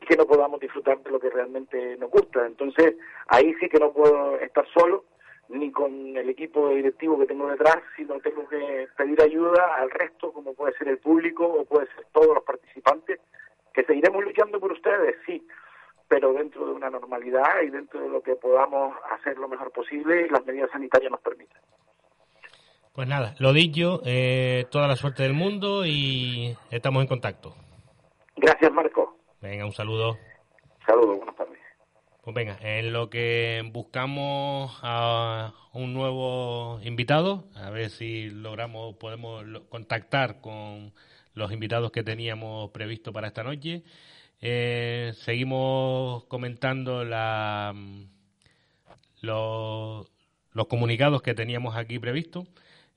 [0.00, 2.46] y que no podamos disfrutar de lo que realmente nos gusta.
[2.46, 2.96] Entonces,
[3.28, 5.04] ahí sí que no puedo estar solo,
[5.48, 10.32] ni con el equipo directivo que tengo detrás, sino tengo que pedir ayuda al resto,
[10.32, 13.20] como puede ser el público o puede ser todos los participantes,
[13.72, 15.46] que seguiremos luchando por ustedes, sí,
[16.08, 20.22] pero dentro de una normalidad y dentro de lo que podamos hacer lo mejor posible
[20.22, 21.60] y las medidas sanitarias nos permitan.
[22.94, 27.56] Pues nada, lo dicho, eh, toda la suerte del mundo y estamos en contacto.
[28.36, 29.18] Gracias, Marco.
[29.40, 30.16] Venga, un saludo.
[30.86, 31.58] Saludos, buenas tardes.
[32.22, 39.44] Pues venga, en lo que buscamos a un nuevo invitado, a ver si logramos, podemos
[39.68, 40.92] contactar con
[41.34, 43.82] los invitados que teníamos previsto para esta noche.
[44.40, 47.74] Eh, seguimos comentando la,
[49.20, 50.06] los,
[50.52, 52.46] los comunicados que teníamos aquí previstos.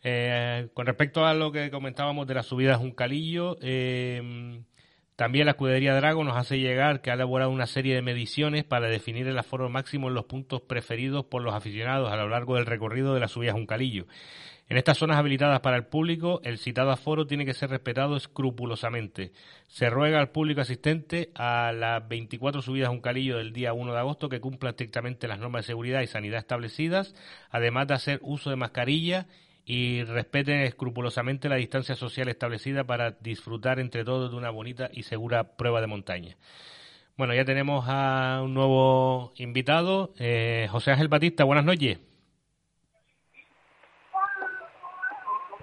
[0.04, 4.62] Eh, con respecto a lo que comentábamos de las subidas un calillo, eh,
[5.18, 8.88] también la escudería Drago nos hace llegar que ha elaborado una serie de mediciones para
[8.88, 12.68] definir el aforo máximo en los puntos preferidos por los aficionados a lo largo del
[12.68, 14.06] recorrido de las subidas Juncalillo.
[14.70, 19.32] En estas zonas habilitadas para el público, el citado aforo tiene que ser respetado escrupulosamente.
[19.68, 23.94] Se ruega al público asistente a las 24 subidas a un calillo del día 1
[23.94, 27.16] de agosto que cumplan estrictamente las normas de seguridad y sanidad establecidas,
[27.50, 29.26] además de hacer uso de mascarilla
[29.70, 35.04] y respeten escrupulosamente la distancia social establecida para disfrutar entre todos de una bonita y
[35.04, 36.38] segura prueba de montaña.
[37.18, 41.44] Bueno, ya tenemos a un nuevo invitado, eh, José Ángel Batista.
[41.44, 42.00] Buenas noches.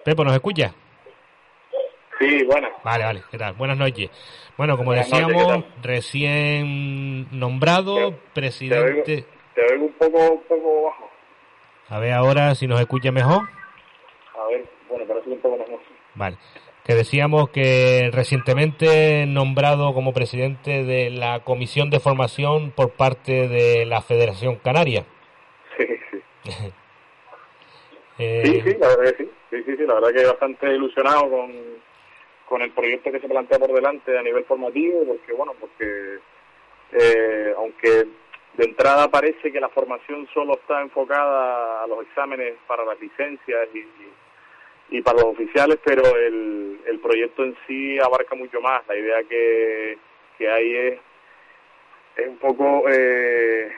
[0.05, 0.75] Pepo, ¿nos escucha?
[2.19, 2.69] Sí, bueno.
[2.85, 3.55] Vale, vale, ¿qué tal?
[3.55, 4.11] Buenas noches.
[4.59, 9.25] Bueno, como decíamos, recién nombrado presidente...
[9.55, 11.11] Te oigo, un, poco, un poco bajo.
[11.89, 13.49] A ver ahora si nos escucha mejor.
[14.95, 15.59] Bueno, parece un poco.
[16.15, 16.37] Vale.
[16.85, 23.87] Que decíamos que recientemente nombrado como presidente de la Comisión de Formación por parte de
[23.87, 25.05] la Federación Canaria.
[25.77, 26.73] Sí, sí.
[28.19, 28.43] eh...
[28.45, 29.31] Sí, sí, la verdad que sí.
[29.51, 31.53] Sí, sí, sí, la verdad que bastante ilusionado con,
[32.49, 36.19] con el proyecto que se plantea por delante a nivel formativo, porque, bueno, porque
[36.93, 38.07] eh, aunque
[38.57, 43.69] de entrada parece que la formación solo está enfocada a los exámenes para las licencias
[43.75, 44.13] y, y,
[45.05, 48.87] para los oficiales, pero el, el proyecto en sí abarca mucho más.
[48.87, 49.99] La idea que,
[50.39, 51.01] que hay es,
[52.17, 53.73] es un poco eh,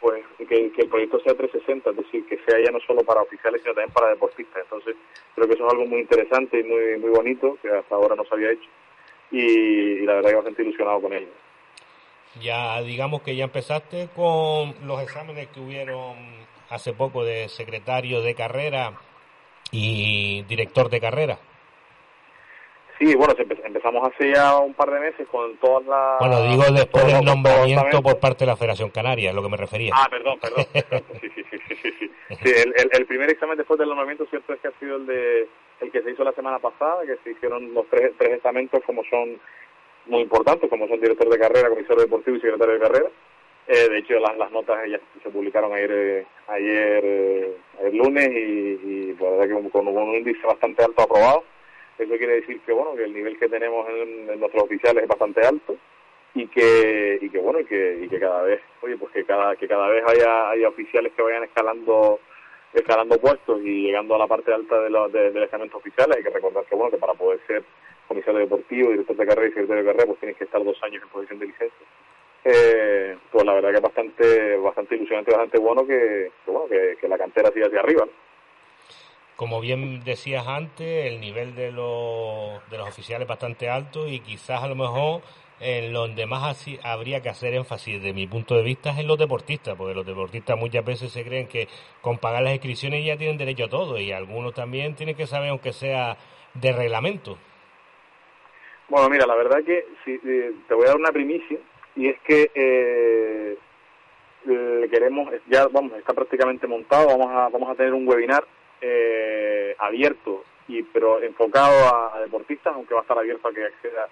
[0.00, 3.22] pues que, que, el proyecto sea 360, es decir, que sea ya no solo para
[3.22, 4.62] oficiales, sino también para deportistas.
[4.62, 4.96] Entonces,
[5.34, 8.24] creo que eso es algo muy interesante y muy, muy bonito, que hasta ahora no
[8.24, 8.68] se había hecho,
[9.30, 11.28] y, y la verdad que bastante ilusionado con ello.
[12.40, 16.16] Ya digamos que ya empezaste con los exámenes que hubieron
[16.68, 18.92] hace poco de secretario de carrera
[19.70, 21.38] y director de carrera.
[23.00, 26.18] Sí, bueno, empezamos hace ya un par de meses con todas las...
[26.18, 29.56] Bueno, digo después del nombramiento por parte de la Federación Canaria, es lo que me
[29.56, 29.94] refería.
[29.96, 30.66] Ah, perdón, perdón.
[31.22, 32.10] sí, sí, sí, sí, sí.
[32.28, 35.48] sí el, el, primer examen después del nombramiento, cierto es que ha sido el de
[35.80, 39.02] el que se hizo la semana pasada, que se hicieron los tres, tres estamentos como
[39.04, 39.40] son
[40.04, 43.08] muy importantes, como son director de carrera, comisario deportivo y secretario de carrera.
[43.66, 49.12] Eh, de hecho, las, las notas ya se publicaron ayer eh, ayer, eh, lunes y,
[49.12, 51.44] pues, verdad que con, un índice bastante alto aprobado.
[51.98, 55.46] Eso quiere decir que bueno que el nivel que tenemos en, nuestros oficiales es bastante
[55.46, 55.76] alto
[56.34, 59.54] y que y que bueno y que, y que cada vez oye pues que cada
[59.56, 62.20] que cada vez haya haya oficiales que vayan escalando
[62.72, 66.22] escalando puestos y llegando a la parte alta de los de, del escalamiento oficiales hay
[66.22, 67.64] que recordar que bueno que para poder ser
[68.10, 71.00] comisario deportivo, director de carrera y secretario de carrera, pues tienes que estar dos años
[71.00, 71.86] en posición de licencia.
[72.44, 77.18] Eh, pues la verdad que es bastante, bastante ilusionante, bastante bueno que, bueno, que, la
[77.18, 78.06] cantera siga hacia arriba.
[79.36, 84.20] Como bien decías antes, el nivel de los, de los oficiales es bastante alto y
[84.20, 85.22] quizás a lo mejor
[85.60, 89.06] en donde más así habría que hacer énfasis, de mi punto de vista, es en
[89.06, 91.68] los deportistas, porque los deportistas muchas veces se creen que
[92.00, 95.50] con pagar las inscripciones ya tienen derecho a todo y algunos también tienen que saber,
[95.50, 96.16] aunque sea
[96.54, 97.36] de reglamento.
[98.88, 101.58] Bueno, mira, la verdad que si, eh, te voy a dar una primicia
[102.00, 103.58] y es que eh,
[104.90, 108.42] queremos, ya vamos, está prácticamente montado, vamos a, vamos a tener un webinar
[108.80, 114.08] eh, abierto y pero enfocado a, deportistas, aunque va a estar abierto a que acceda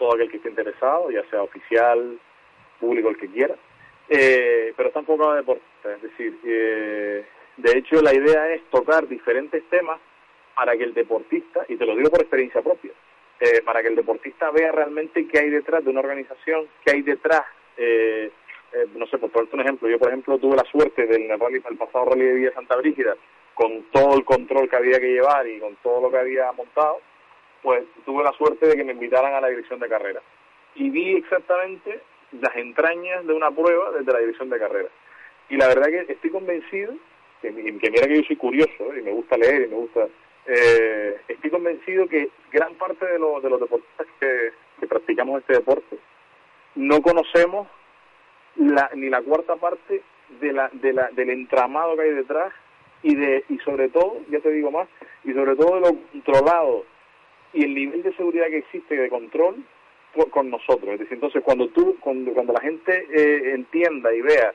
[0.00, 2.18] todo aquel que esté interesado, ya sea oficial,
[2.80, 3.54] público, el que quiera,
[4.08, 9.62] eh, pero está enfocado a deportistas, es decir, de hecho la idea es tocar diferentes
[9.70, 10.00] temas
[10.56, 12.90] para que el deportista, y te lo digo por experiencia propia,
[13.40, 17.02] eh, para que el deportista vea realmente qué hay detrás de una organización, qué hay
[17.02, 17.42] detrás.
[17.76, 18.30] Eh,
[18.72, 21.62] eh, no sé, por ponerte un ejemplo, yo por ejemplo tuve la suerte del rally,
[21.70, 23.16] el pasado rally de Villa Santa Brígida,
[23.54, 27.00] con todo el control que había que llevar y con todo lo que había montado,
[27.62, 30.20] pues tuve la suerte de que me invitaran a la dirección de carrera.
[30.74, 32.00] Y vi exactamente
[32.32, 34.88] las entrañas de una prueba desde la dirección de carrera.
[35.48, 36.92] Y la verdad que estoy convencido,
[37.40, 40.08] que, que mira que yo soy curioso y me gusta leer y me gusta
[40.48, 44.52] eh, estoy convencido que gran parte de, los de los deportistas que,
[44.86, 45.98] practicamos este deporte
[46.76, 47.66] no conocemos
[48.56, 50.02] la, ni la cuarta parte
[50.40, 52.52] de la, de la, del entramado que hay detrás
[53.02, 54.88] y de y sobre todo, ya te digo más,
[55.24, 56.84] y sobre todo de lo controlado
[57.52, 59.56] y el nivel de seguridad que existe de control
[60.30, 61.00] con nosotros.
[61.00, 64.54] Es entonces cuando tú, cuando, cuando la gente eh, entienda y vea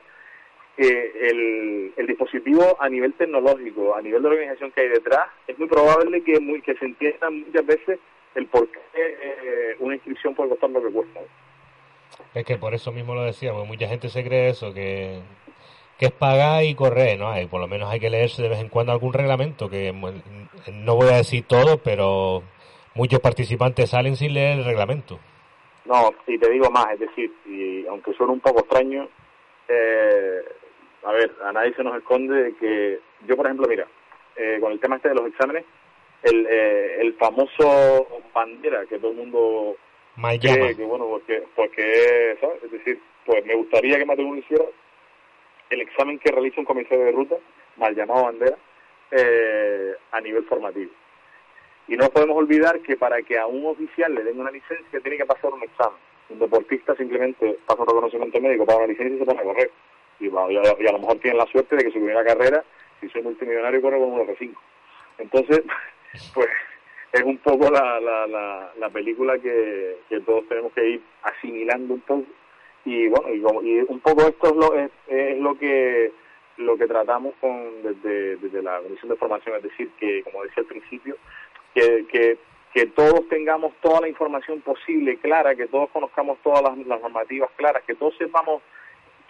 [0.76, 5.68] el, el, dispositivo a nivel tecnológico, a nivel de organización que hay detrás, es muy
[5.68, 7.98] probable que, muy, que se entienda muchas veces
[8.34, 11.20] el por qué eh, una inscripción puede costar lo que cuesta.
[12.34, 15.20] Es que por eso mismo lo decía, porque mucha gente se cree eso, que,
[15.98, 17.28] que es pagar y correr, ¿no?
[17.28, 20.96] Hay, por lo menos hay que leerse de vez en cuando algún reglamento, que no
[20.96, 22.42] voy a decir todo, pero
[22.94, 25.18] muchos participantes salen sin leer el reglamento.
[25.84, 29.08] No, y te digo más, es decir, y aunque suene un poco extraño,
[29.68, 30.42] eh,
[31.04, 33.86] a ver, a nadie se nos esconde que yo, por ejemplo, mira,
[34.36, 35.64] eh, con el tema este de los exámenes,
[36.22, 39.76] el, eh, el famoso bandera que todo el mundo
[40.40, 42.62] cree que, bueno, porque, porque ¿sabes?
[42.64, 44.64] Es decir, pues me gustaría que uno hiciera
[45.70, 47.36] el examen que realiza un comisario de ruta,
[47.76, 48.56] mal llamado bandera,
[49.10, 50.90] eh, a nivel formativo.
[51.86, 55.18] Y no podemos olvidar que para que a un oficial le den una licencia tiene
[55.18, 55.98] que pasar un examen.
[56.30, 59.70] Un deportista simplemente pasa un reconocimiento médico, para una licencia y se pone a correr
[60.20, 62.64] y, a lo mejor tienen la suerte de que su primera carrera,
[63.00, 64.54] si soy multimillonario, corre con un F5.
[65.18, 65.62] Entonces,
[66.34, 66.48] pues
[67.12, 72.00] es un poco la, la, la, película que, que, todos tenemos que ir asimilando un
[72.00, 72.24] poco
[72.84, 76.12] y bueno y, un poco esto es lo es, lo que
[76.56, 80.62] lo que tratamos con desde, desde la comisión de formación es decir que como decía
[80.62, 81.16] al principio
[81.72, 82.38] que, que
[82.72, 87.84] que todos tengamos toda la información posible clara que todos conozcamos todas las normativas claras
[87.84, 88.60] que todos sepamos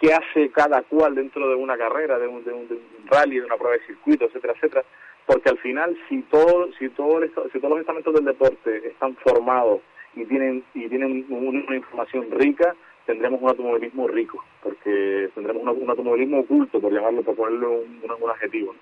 [0.00, 2.68] qué hace cada cual dentro de una carrera, de un, de un,
[3.06, 4.84] rally, de una prueba de circuito, etcétera, etcétera,
[5.26, 9.80] porque al final si todo, si todo si todos los estamentos del deporte están formados
[10.14, 12.74] y tienen y tienen una información rica,
[13.06, 18.30] tendremos un automovilismo rico, porque tendremos un, automovilismo oculto, por llamarlo, por ponerle un, un,
[18.30, 18.74] adjetivo.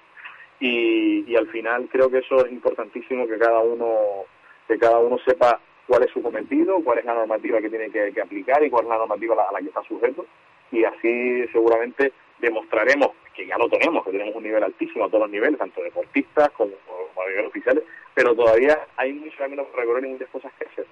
[0.61, 4.27] Y, y al final creo que eso es importantísimo que cada uno
[4.69, 8.21] que cada uno sepa cuál es su cometido, cuál es la normativa que tiene que,
[8.21, 10.25] aplicar y cuál es la normativa a la, que está sujeto.
[10.73, 15.23] Y así seguramente demostraremos que ya lo tenemos, que tenemos un nivel altísimo a todos
[15.23, 20.05] los niveles, tanto deportistas como, a nivel oficiales, pero todavía hay mucho camino por recorrer
[20.05, 20.87] y muchas cosas que hacer.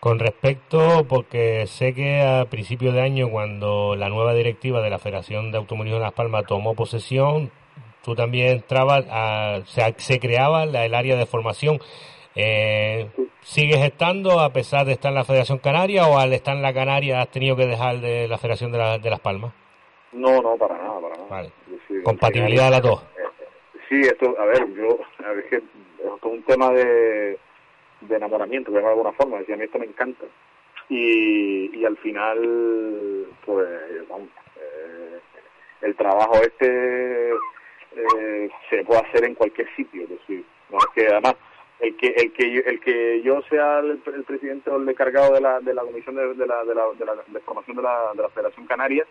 [0.00, 4.98] Con respecto, porque sé que a principio de año, cuando la nueva directiva de la
[4.98, 7.50] Federación de Automovilismo de Las Palmas tomó posesión,
[8.02, 11.78] tú también entrabas, a, se, se, creaba el área de formación.
[12.34, 13.08] Eh,
[13.40, 16.74] ¿Sigues estando a pesar de estar en la Federación Canaria o al estar en la
[16.74, 19.52] Canaria has tenido que dejar de la Federación de, de Las Palmas?
[20.12, 21.28] No, no, para nada, para nada.
[21.28, 21.52] Vale.
[22.02, 23.02] Compatibilidad de las dos.
[23.16, 23.46] Eh,
[23.88, 27.38] sí, esto, a ver, yo, a ver, que esto es un tema de
[28.08, 30.24] de enamoramiento, de alguna forma, decía, a mí esto me encanta.
[30.88, 33.68] Y, y al final, pues,
[34.08, 35.20] vamos, eh,
[35.82, 41.06] el trabajo este eh, se puede hacer en cualquier sitio, es decir, no es que
[41.06, 41.36] además
[41.86, 45.60] el que el que el que yo sea el, presidente o el encargado de la
[45.60, 48.28] de la comisión de, de la, de la, de la formación de la, de la
[48.30, 49.04] Federación Canaria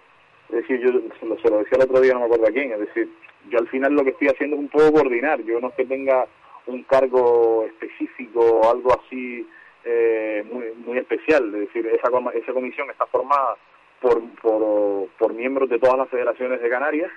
[0.49, 2.51] es decir yo se lo, se lo decía el otro día no me acuerdo a
[2.51, 3.09] quién es decir
[3.49, 5.85] yo al final lo que estoy haciendo es un poco coordinar yo no es que
[5.85, 6.27] tenga
[6.65, 9.45] un cargo específico o algo así
[9.85, 11.53] eh, muy, muy especial.
[11.53, 13.55] Es decir, esa, esa comisión está formada
[13.99, 17.11] por, por, por miembros de todas las federaciones de Canarias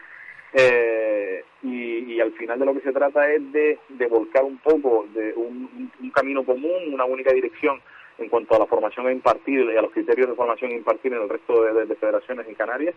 [0.52, 4.58] eh, y, y, al final de lo que se trata es de, de volcar un
[4.58, 7.80] poco de un, camino común, una única dirección
[8.18, 11.12] en cuanto a la formación a impartir y a los criterios de formación a impartir
[11.12, 12.94] en el resto de, de federaciones en Canarias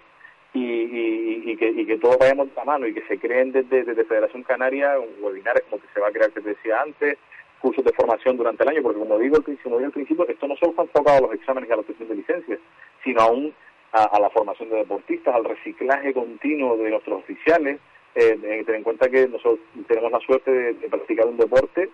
[0.53, 4.05] y, que, y que todos vayamos de la mano y que se creen desde, desde
[4.05, 7.17] Federación Canaria webinares como que se va a crear, que te decía antes,
[7.61, 10.55] cursos de formación durante el año, porque como digo, como digo al principio, esto no
[10.55, 12.59] solo está enfocado a los exámenes y a la obtención de licencias,
[13.03, 13.53] sino aún
[13.91, 17.79] a, la formación de deportistas, al reciclaje continuo de nuestros oficiales,
[18.15, 21.89] eh, tener en cuenta que nosotros tenemos la suerte de, practicar un deporte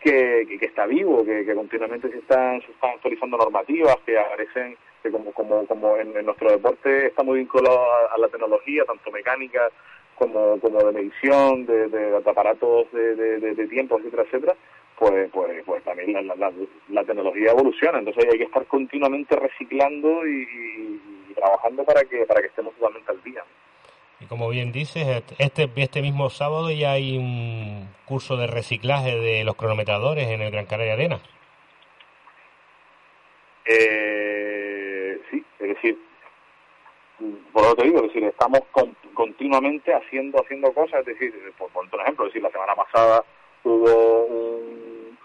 [0.00, 5.10] que, que, está vivo, que, continuamente se están, se están actualizando normativas, que aparecen que
[5.10, 7.80] como, como, como en, nuestro deporte está muy vinculado
[8.12, 9.68] a, la tecnología, tanto mecánica
[10.16, 14.56] como, como de medición, de, de, aparatos de, de, de, tiempo, etcétera, etcétera,
[14.98, 16.52] pues, pues, pues también la, la,
[16.88, 17.98] la, tecnología evoluciona.
[17.98, 21.00] Entonces hay que estar continuamente reciclando y,
[21.34, 23.44] trabajando para que, para que estemos totalmente al día.
[24.20, 29.44] Y como bien dices, este, este mismo sábado ya hay un curso de reciclaje de
[29.44, 31.20] los cronometradores en el Gran Canaria Arena.
[33.64, 35.20] Eh,
[35.60, 35.98] es decir,
[37.52, 38.60] por lo que digo, es decir, estamos
[39.14, 43.24] continuamente haciendo haciendo cosas, es decir, por poner un ejemplo, decir, la semana pasada
[43.64, 45.18] hubo un,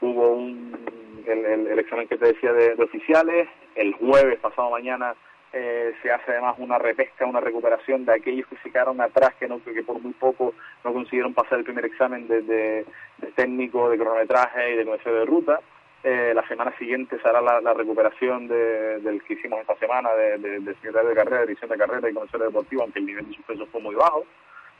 [0.00, 5.14] hubo un, el, examen que te decía de, oficiales, el jueves pasado mañana
[5.52, 9.48] eh, se hace además una repesca, una recuperación de aquellos que se quedaron atrás, que
[9.48, 12.86] no que por muy poco no consiguieron pasar el primer examen de, de,
[13.34, 15.60] técnico, de cronometraje y de conocer de ruta.
[16.04, 20.38] Eh, la semana siguiente se hará la, recuperación de, del que hicimos esta semana de,
[20.38, 23.34] de, secretario de carrera, de dirección de carrera y conocer deportivo, aunque el nivel de
[23.34, 24.24] suspenso fue muy bajo.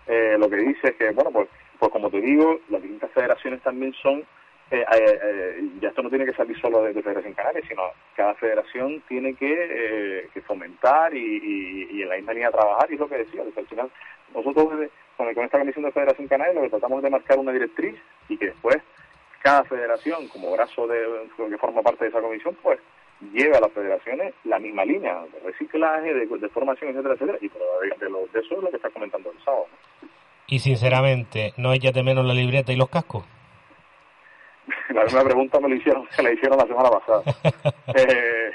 [0.07, 1.49] Eh, lo que dice es que, bueno, pues,
[1.79, 4.25] pues como te digo, las distintas federaciones también son,
[4.71, 7.83] eh, eh, ya esto no tiene que salir solo de, Federación Canaria, sino
[8.15, 13.01] cada federación tiene que, que fomentar y, y, en la misma línea trabajar, y es
[13.01, 13.91] lo que decía, al final
[14.35, 14.69] nosotros
[15.17, 17.97] con, con esta comisión de Federación Canaria lo que tratamos de marcar una directriz
[18.29, 18.79] y que después
[19.43, 21.01] cada federación, como brazo de,
[21.37, 22.79] que forma parte de esa comisión, pues
[23.33, 28.11] lleva a las federaciones la misma línea de reciclaje, de, formación, etcétera, etcétera, y de,
[28.11, 29.67] lo, de eso es lo que está comentando el sábado.
[30.47, 33.25] Y sinceramente, ¿no de menos la libreta y los cascos?
[34.99, 37.23] La misma pregunta me la hicieron, se la hicieron la semana pasada.
[37.95, 38.51] eh,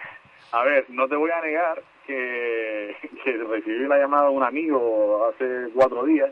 [0.51, 5.25] a ver, no te voy a negar que, que recibí la llamada de un amigo
[5.25, 6.29] hace cuatro días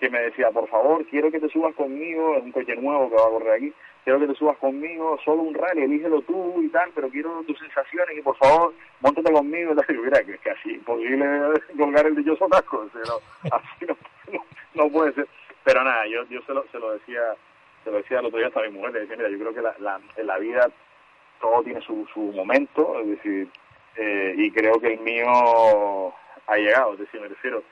[0.00, 3.16] que me decía, por favor, quiero que te subas conmigo, es un coche nuevo que
[3.16, 3.72] va a correr aquí,
[4.04, 7.58] quiero que te subas conmigo, solo un rally, elígelo tú y tal, pero quiero tus
[7.58, 9.74] sensaciones y por favor, montate conmigo.
[9.88, 11.26] Y mira, que es casi imposible
[11.76, 12.86] colgar el dichoso casco,
[13.50, 13.96] así no,
[14.74, 15.26] no, puede ser.
[15.64, 17.20] Pero nada, yo, yo se, lo, se lo decía
[17.84, 19.62] se lo decía el otro día hasta mi mujer, le decía, mira, yo creo que
[19.62, 20.68] la, la, en la vida
[21.40, 23.48] todo tiene su, su momento, es decir,
[23.96, 26.14] eh, y creo que el mío
[26.46, 27.62] ha llegado, es decir, me refiero,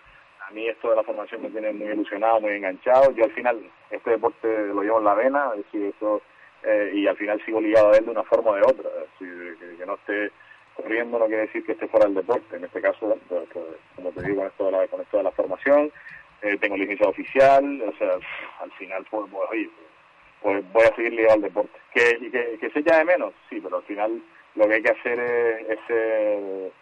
[0.47, 3.13] a mí esto de la formación me tiene muy ilusionado, muy enganchado.
[3.13, 6.23] Yo al final este deporte lo llevo en la vena, es decir, eso,
[6.63, 8.89] eh, y al final sigo ligado a él de una forma o de otra.
[8.89, 10.31] Es decir, que, no esté
[10.77, 12.57] corriendo no quiere decir que esté fuera del deporte.
[12.57, 15.23] En este caso, pues, pues, como te digo, con esto de la, con esto de
[15.23, 15.91] la formación,
[16.43, 18.13] eh, tengo licencia oficial, o sea,
[18.61, 19.69] al final, pues, pues
[20.43, 21.79] pues voy a seguir ligado al deporte.
[21.93, 23.33] ¿Que, que, que se echa de menos?
[23.49, 24.23] Sí, pero al final
[24.55, 26.73] lo que hay que hacer es, es ser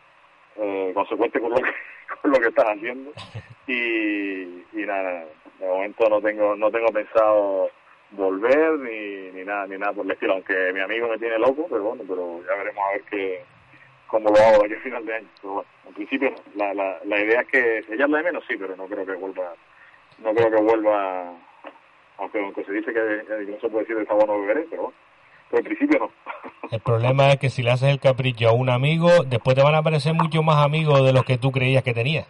[0.57, 1.63] eh, consecuente con lo, que,
[2.23, 3.13] con lo que estás haciendo
[3.67, 4.43] y,
[4.73, 5.25] y nada,
[5.59, 7.71] de momento no tengo no tengo pensado
[8.11, 11.67] volver ni, ni nada ni nada por el estilo, aunque mi amigo me tiene loco,
[11.69, 13.45] pero bueno, pero ya veremos a ver qué
[14.07, 15.29] cómo lo hago aquí a final de año.
[15.41, 18.77] Pero bueno, en principio la, la, la idea es que echarla de menos sí, pero
[18.77, 19.55] no creo que vuelva
[20.19, 21.33] no creo que vuelva
[22.19, 24.83] aunque, aunque se dice que, que no se puede decir de sabor no beberé, pero
[24.83, 24.97] bueno,
[25.51, 26.11] pero en principio no.
[26.71, 29.75] El problema es que si le haces el capricho a un amigo, después te van
[29.75, 32.27] a aparecer muchos más amigos de los que tú creías que tenías.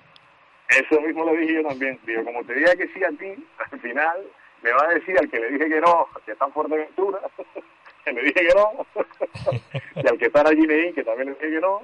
[0.69, 1.99] Eso mismo lo dije yo también.
[2.07, 4.27] Digo, como te diga que sí a ti, al final
[4.63, 7.21] me va a decir al que le dije que no, que está en Fuerteventura,
[8.05, 8.87] que le dije que no,
[10.03, 11.83] y al que está en Guinea, que también le dije que no,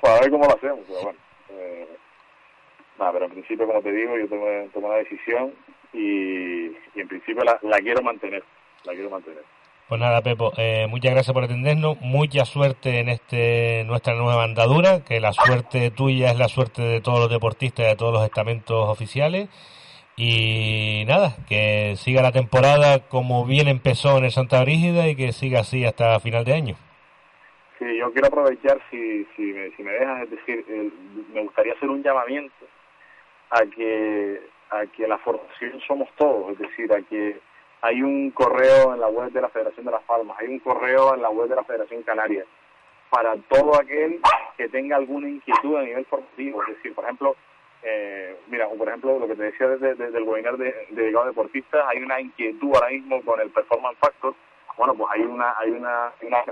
[0.00, 0.80] para ver cómo lo hacemos.
[0.88, 1.18] Pero bueno,
[1.50, 1.88] eh,
[2.98, 5.52] nada, pero en principio, como te digo, yo tomé, tomé una decisión
[5.98, 8.42] y, y en principio la, la quiero mantener,
[8.84, 9.42] la quiero mantener.
[9.88, 15.02] Pues nada, Pepo, eh, muchas gracias por atendernos, mucha suerte en este nuestra nueva andadura,
[15.02, 18.22] que la suerte tuya es la suerte de todos los deportistas y de todos los
[18.22, 19.48] estamentos oficiales.
[20.14, 25.32] Y nada, que siga la temporada como bien empezó en el Santa Brígida y que
[25.32, 26.74] siga así hasta final de año.
[27.78, 30.64] Sí, yo quiero aprovechar, si, si, me, si me dejas, es decir,
[31.32, 32.66] me gustaría hacer un llamamiento
[33.50, 34.40] a que,
[34.70, 37.40] a que la formación somos todos, es decir, a que
[37.80, 41.14] hay un correo en la web de la Federación de Las Palmas, hay un correo
[41.14, 42.44] en la web de la Federación Canaria,
[43.10, 44.20] para todo aquel
[44.56, 47.36] que tenga alguna inquietud a nivel formativo, es decir, por ejemplo,
[47.82, 51.26] eh, mira, por ejemplo, lo que te decía desde, desde el webinar de, de dedicado
[51.26, 54.34] deportistas, hay una inquietud ahora mismo con el Performance Factor,
[54.76, 56.44] bueno, pues hay una, hay una, una,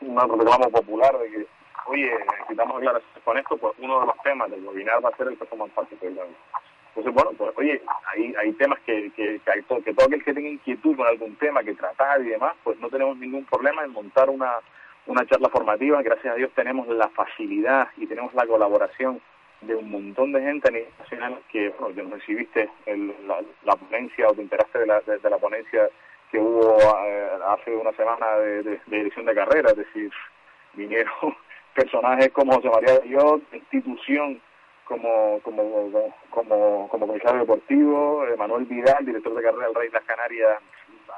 [0.00, 1.46] una, un reclamo popular de que,
[1.86, 5.28] oye, necesitamos aclaraciones con esto, pues uno de los temas del webinar va a ser
[5.28, 5.98] el Performance Factor.
[5.98, 6.38] precisamente.
[6.94, 7.80] Entonces, bueno, pues oye,
[8.38, 9.62] hay, temas que, que, que,
[9.94, 13.16] todo aquel que tenga inquietud con algún tema que tratar y demás, pues no tenemos
[13.16, 14.54] ningún problema en montar una,
[15.06, 16.02] una charla formativa.
[16.02, 19.20] Gracias a Dios tenemos la facilidad y tenemos la colaboración
[19.60, 24.28] de un montón de gente a nivel nacional que, bueno, recibiste el, la, la ponencia
[24.28, 25.88] o te enteraste de la, de, la ponencia
[26.30, 30.10] que hubo eh, hace una semana de, de, dirección de carrera, es decir,
[30.72, 31.12] vinieron
[31.74, 34.40] personajes como José María Dios, institución
[34.90, 35.62] como como
[36.30, 40.58] como como, comisario deportivo, eh, Manuel Vidal, director de carrera del Rey de las Canarias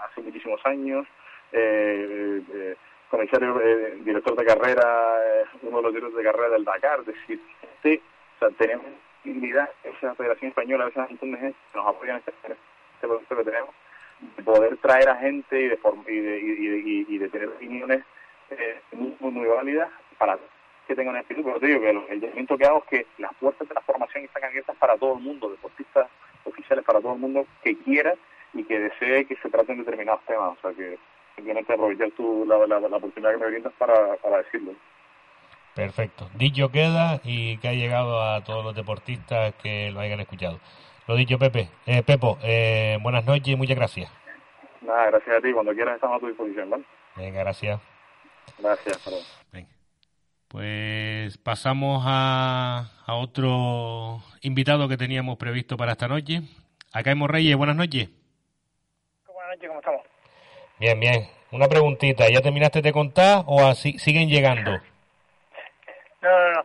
[0.05, 1.07] hace muchísimos años,
[1.53, 2.77] eh, eh,
[3.11, 4.85] comisario, eh, director de carrera,
[5.25, 8.03] eh, uno de los directores de carrera del Dakar, es decir, este,
[8.37, 8.85] o sea, tenemos
[9.23, 12.53] posibilidad, esa Federación Española, esa montón de gente nos apoyan en este, en
[12.95, 13.71] este proceso que tenemos,
[14.37, 18.05] de poder traer a gente y de, y de, y, y- y- de tener opiniones
[18.93, 20.39] muy, muy válidas para
[20.93, 23.69] que tengan espíritu, pero te digo que el llamamiento que hago es que las puertas
[23.69, 26.09] de la formación están abiertas para todo el mundo, deportistas
[26.45, 28.15] oficiales para todo el mundo que quiera
[28.53, 30.99] y que desee que se traten determinados temas, o sea que
[31.35, 34.73] simplemente aprovechar tu, la, la, la oportunidad que me brindas para, para decirlo.
[35.75, 36.29] Perfecto.
[36.35, 40.61] Dicho queda y que ha llegado a todos los deportistas que lo hayan escuchado.
[41.09, 41.69] Lo dicho, Pepe.
[41.87, 44.13] Eh, Pepo, eh, buenas noches y muchas gracias.
[44.83, 46.85] Nada, gracias a ti, cuando quieras estamos a tu disposición, ¿vale?
[47.17, 47.81] Venga, gracias.
[48.59, 49.25] Gracias, luego.
[49.53, 49.82] Venga.
[50.53, 56.43] Pues pasamos a, a otro invitado que teníamos previsto para esta noche.
[56.93, 58.11] Acá hemos Reyes, buenas noches.
[59.27, 60.03] Buenas noches, ¿cómo estamos?
[60.79, 61.27] Bien, bien.
[61.53, 64.73] Una preguntita, ¿ya terminaste de contar o así siguen llegando?
[66.21, 66.65] No, no, no.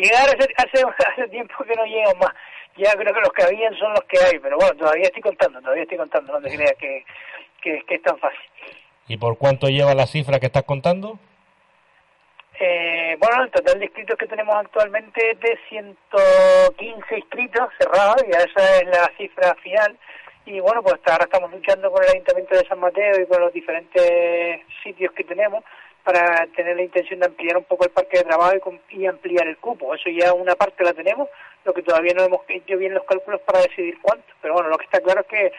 [0.00, 2.32] Llegar hace, hace, hace tiempo que no llegan más.
[2.76, 5.60] Ya creo que los que habían son los que hay, pero bueno, todavía estoy contando,
[5.60, 7.04] todavía estoy contando, no te creas que,
[7.62, 8.38] que, que es tan fácil.
[9.08, 11.18] ¿Y por cuánto lleva la cifra que estás contando?
[12.64, 18.30] Eh, bueno, el total de inscritos que tenemos actualmente es de 115 inscritos cerrados, y
[18.30, 19.98] esa es la cifra final.
[20.46, 23.52] Y bueno, pues ahora estamos luchando con el Ayuntamiento de San Mateo y con los
[23.52, 25.64] diferentes sitios que tenemos
[26.04, 29.56] para tener la intención de ampliar un poco el parque de trabajo y ampliar el
[29.56, 29.92] cupo.
[29.96, 31.28] Eso ya una parte la tenemos,
[31.64, 34.32] lo que todavía no hemos hecho bien los cálculos para decidir cuánto.
[34.40, 35.52] Pero bueno, lo que está claro es que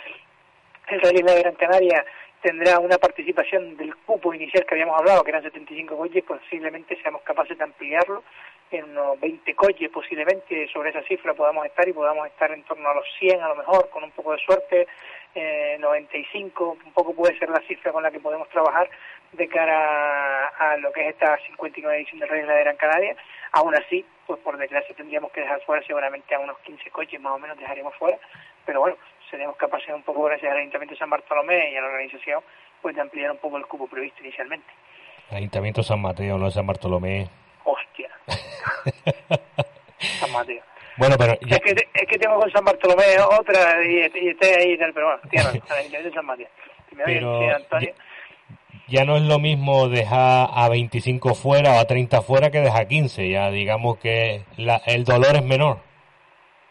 [0.87, 2.05] el Rally de Gran Canaria
[2.43, 7.21] tendrá una participación del cupo inicial que habíamos hablado, que eran 75 coches, posiblemente seamos
[7.21, 8.21] capaces de ampliarlo
[8.69, 12.89] en unos 20 coches, posiblemente sobre esa cifra podamos estar y podamos estar en torno
[12.89, 14.87] a los 100 a lo mejor, con un poco de suerte,
[15.33, 18.89] eh, 95, un poco puede ser la cifra con la que podemos trabajar
[19.31, 23.15] de cara a, lo que es esta 59 edición del Rally de Gran Canaria.
[23.53, 27.33] Aún así, pues por desgracia tendríamos que dejar fuera seguramente a unos 15 coches más
[27.33, 28.17] o menos dejaremos fuera,
[28.65, 28.97] pero bueno,
[29.29, 32.41] seremos capaces un poco gracias al Ayuntamiento de San Bartolomé y a la organización
[32.81, 34.67] pues de ampliar un poco el cupo previsto inicialmente.
[35.31, 37.27] Ayuntamiento San Mateo, no San Bartolomé.
[37.63, 38.09] Hostia.
[40.19, 40.61] San Mateo.
[40.97, 43.03] Bueno, pero es, que, es que tengo con San Bartolomé
[43.39, 45.51] otra y, y estoy ahí, pero bueno, tierra,
[46.03, 46.27] de San
[47.05, 47.93] Pero Antonio.
[48.87, 52.87] ya no es lo mismo dejar a 25 fuera o a 30 fuera que dejar
[52.87, 53.27] 15.
[53.29, 55.79] Ya digamos que la, el dolor es menor.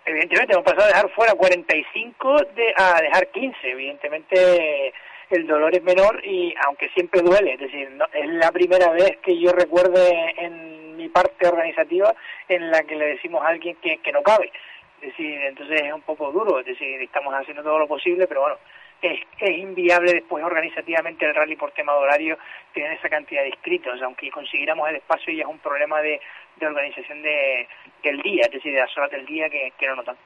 [0.05, 3.57] Evidentemente, hemos pasado de dejar fuera 45 de, a dejar 15.
[3.71, 4.93] Evidentemente,
[5.31, 9.17] el dolor es menor y aunque siempre duele, es decir, no, es la primera vez
[9.23, 12.15] que yo recuerde en mi parte organizativa
[12.49, 14.53] en la que le decimos a alguien que, no cabe.
[15.01, 18.43] Es decir, entonces es un poco duro, es decir, estamos haciendo todo lo posible, pero
[18.43, 18.59] bueno,
[19.01, 22.39] es, es inviable después organizativamente el rally por tema de horario
[22.75, 26.21] tener esa cantidad de inscritos, aunque consiguiéramos el espacio ya es un problema de,
[26.59, 27.67] de organización de,
[28.03, 30.17] del día, es decir, de las horas del día que, que no notan.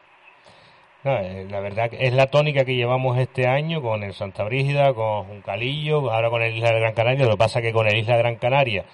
[1.06, 4.92] No, eh, la verdad es la tónica que llevamos este año con el Santa Brígida,
[4.92, 7.24] con Juncalillo, ahora con el Isla de Gran Canaria.
[7.26, 8.84] Lo que pasa que con el Isla de Gran Canaria,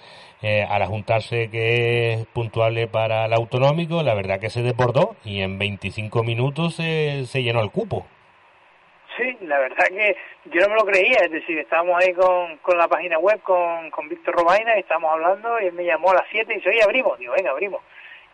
[0.43, 5.41] eh, al juntarse que es puntuable para el autonómico, la verdad que se desbordó y
[5.41, 8.05] en 25 minutos se, se llenó el cupo.
[9.17, 12.77] Sí, la verdad que yo no me lo creía, es decir, estábamos ahí con, con
[12.77, 16.15] la página web con, con Víctor Robaina y estábamos hablando y él me llamó a
[16.15, 17.81] las 7 y dice, oye, abrimos, digo, venga, abrimos.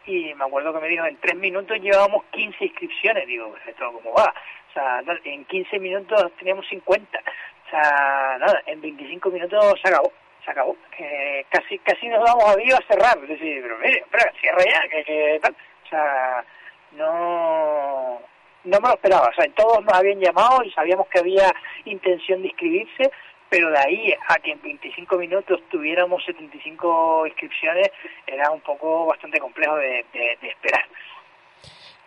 [0.05, 3.91] Y me acuerdo que me dijo, en 3 minutos llevábamos 15 inscripciones, digo, pues esto
[3.91, 4.33] cómo va.
[4.69, 7.19] O sea, en 15 minutos teníamos 50.
[7.19, 10.13] O sea, nada, en 25 minutos se acabó,
[10.45, 10.77] se acabó.
[10.97, 14.63] Eh, casi casi nos vamos a vivo a cerrar, es decir, pero mire, espera, cierra
[14.63, 15.55] ya, que, que tal.
[15.83, 16.45] O sea,
[16.93, 18.21] no
[18.63, 19.27] no me lo esperaba.
[19.27, 21.53] O sea, todos nos habían llamado y sabíamos que había
[21.85, 23.11] intención de inscribirse,
[23.49, 27.89] pero de ahí a que en 25 minutos tuviéramos 75 inscripciones
[28.27, 30.85] era un poco bastante complejo de, de, esperar.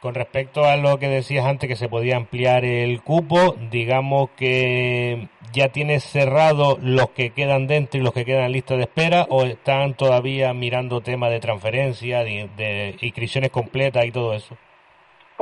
[0.00, 5.28] Con respecto a lo que decías antes que se podía ampliar el cupo, digamos que
[5.52, 9.26] ya tienes cerrado los que quedan dentro y los que quedan en lista de espera
[9.28, 14.56] o están todavía mirando temas de transferencia, de, de inscripciones completas y todo eso.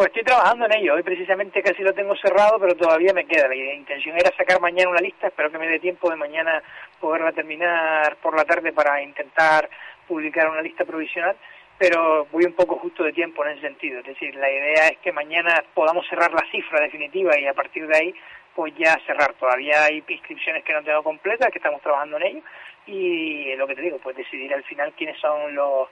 [0.00, 0.94] Pues estoy trabajando en ello.
[0.94, 3.48] Hoy precisamente casi lo tengo cerrado, pero todavía me queda.
[3.48, 5.26] La intención era sacar mañana una lista.
[5.26, 6.62] Espero que me dé tiempo de mañana
[6.98, 9.68] poderla terminar por la tarde para intentar
[10.08, 11.36] publicar una lista provisional.
[11.76, 13.98] Pero voy un poco justo de tiempo en ese sentido.
[13.98, 17.86] Es decir, la idea es que mañana podamos cerrar la cifra definitiva y a partir
[17.86, 18.14] de ahí,
[18.54, 19.34] pues ya cerrar.
[19.34, 22.42] Todavía hay inscripciones que no tengo completas, que estamos trabajando en ello.
[22.86, 25.90] Y lo que te digo, pues decidir al final quiénes son los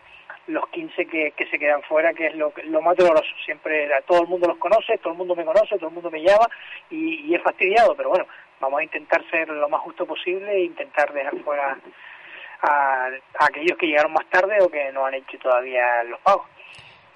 [0.48, 3.30] los 15 que, que se quedan fuera, que es lo, lo más doloroso.
[3.44, 6.22] Siempre todo el mundo los conoce, todo el mundo me conoce, todo el mundo me
[6.22, 6.48] llama
[6.90, 8.26] y, y es fastidiado, pero bueno,
[8.60, 11.78] vamos a intentar ser lo más justo posible e intentar dejar fuera
[12.62, 16.46] a, a aquellos que llegaron más tarde o que no han hecho todavía los pagos.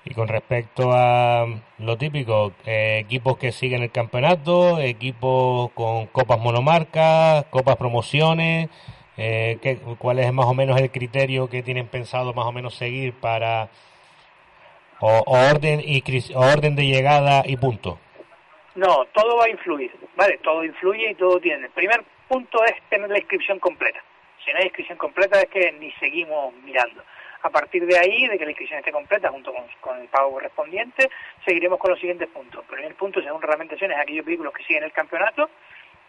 [0.05, 1.47] Y con respecto a
[1.78, 8.68] lo típico, eh, equipos que siguen el campeonato, equipos con copas monomarcas, copas promociones,
[9.24, 12.74] eh, ¿qué, ¿Cuál es más o menos el criterio que tienen pensado más o menos
[12.74, 13.68] seguir para
[14.98, 16.02] o, o orden y
[16.34, 18.00] orden de llegada y punto?
[18.74, 20.38] No, todo va a influir, ¿vale?
[20.42, 21.66] Todo influye y todo tiene.
[21.66, 24.02] El primer punto es tener la inscripción completa.
[24.44, 27.04] Si no hay inscripción completa es que ni seguimos mirando.
[27.42, 30.32] A partir de ahí, de que la inscripción esté completa junto con, con el pago
[30.32, 31.08] correspondiente,
[31.44, 32.62] seguiremos con los siguientes puntos.
[32.62, 35.48] El primer punto, según reglamentaciones, aquellos vehículos que siguen el campeonato,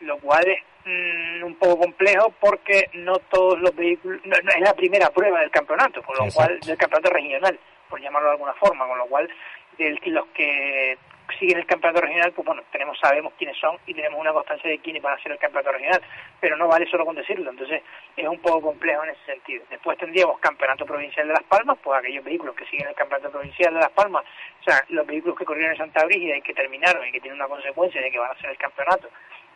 [0.04, 4.62] lo cual es mmm, un poco complejo porque no todos los vehículos, no, no, es
[4.62, 6.50] la primera prueba del campeonato, con lo Exacto.
[6.50, 9.30] cual, del campeonato regional, por llamarlo de alguna forma, con lo cual,
[9.78, 10.98] los que
[11.40, 14.80] siguen el campeonato regional, pues bueno, tenemos, sabemos quiénes son y tenemos una constancia de
[14.80, 16.02] quiénes van a ser el campeonato regional,
[16.40, 17.82] pero no vale solo con decirlo, entonces
[18.16, 19.64] es un poco complejo en ese sentido.
[19.70, 23.74] Después tendríamos campeonato provincial de Las Palmas, pues aquellos vehículos que siguen el campeonato provincial
[23.74, 24.24] de Las Palmas,
[24.62, 27.40] o sea, los vehículos que corrieron en Santa Brígida y que terminaron y que tienen
[27.40, 29.10] una consecuencia de que van a ser el campeonato,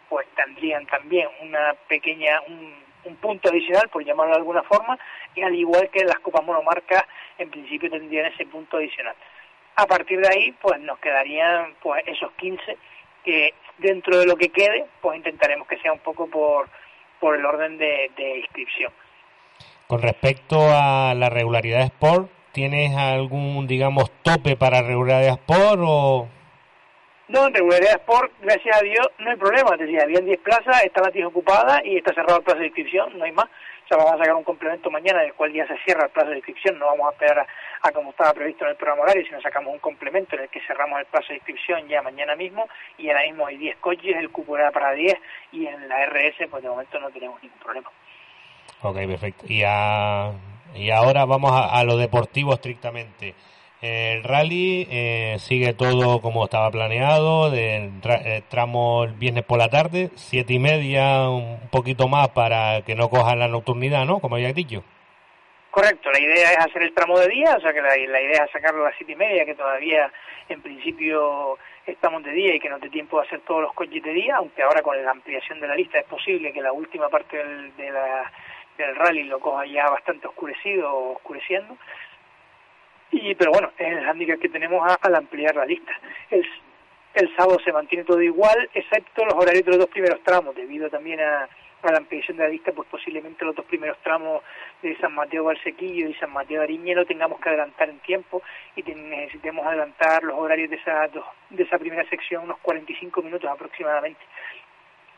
[0.09, 2.73] pues tendrían también una pequeña, un,
[3.05, 4.97] un punto adicional, por llamarlo de alguna forma,
[5.35, 7.03] y al igual que las copas monomarcas,
[7.37, 9.15] en principio tendrían ese punto adicional.
[9.75, 12.77] A partir de ahí, pues nos quedarían pues esos 15
[13.23, 16.67] que dentro de lo que quede, pues intentaremos que sea un poco por,
[17.19, 18.91] por el orden de, de inscripción.
[19.87, 26.36] Con respecto a la regularidad de Sport, ¿tienes algún, digamos, tope para regularidad Sport o...?
[27.29, 29.71] No, en regularidad Sport, gracias a Dios, no hay problema.
[29.73, 32.67] Es decir, habían 10 plazas, está la tía ocupada y está cerrado el plazo de
[32.67, 33.47] inscripción, no hay más.
[33.47, 36.29] O sea, vamos a sacar un complemento mañana, del cual ya se cierra el plazo
[36.29, 36.79] de inscripción.
[36.79, 39.73] No vamos a esperar a, a como estaba previsto en el programa horario, sino sacamos
[39.73, 42.67] un complemento en el que cerramos el plazo de inscripción ya mañana mismo.
[42.97, 45.13] Y ahora mismo hay 10 coches, el cupo era para 10
[45.53, 47.89] y en la RS, pues de momento no tenemos ningún problema.
[48.81, 49.45] Ok, perfecto.
[49.47, 50.31] Y, a,
[50.75, 53.35] y ahora vamos a, a lo deportivo estrictamente.
[53.81, 59.69] El rally eh, sigue todo como estaba planeado, de, eh, tramo el viernes por la
[59.69, 64.19] tarde, siete y media, un poquito más para que no cojan la nocturnidad, ¿no?
[64.19, 64.83] Como había dicho.
[65.69, 68.51] Correcto, la idea es hacer el tramo de día, o sea que la, idea es
[68.51, 70.11] sacarlo a las siete y media, que todavía
[70.49, 74.01] en principio estamos de día y que no te tiempo de hacer todos los coches
[74.01, 77.09] de día, aunque ahora con la ampliación de la lista es posible que la última
[77.09, 78.31] parte del, de la,
[78.75, 81.77] del rally lo coja ya bastante oscurecido o oscureciendo.
[83.11, 85.91] Y, pero bueno, es el hándicap que tenemos a- al ampliar la lista.
[86.29, 86.45] El,
[87.13, 90.89] el sábado se mantiene todo igual, excepto los horarios de los dos primeros tramos, debido
[90.89, 91.47] también a,
[91.83, 94.43] a la ampliación de la lista, pues posiblemente los dos primeros tramos
[94.81, 98.43] de San Mateo Valsequillo y San Mateo Ariñe lo tengamos que adelantar en tiempo
[98.75, 103.21] y te- necesitemos adelantar los horarios de esa, dos- de esa primera sección unos 45
[103.21, 104.19] minutos aproximadamente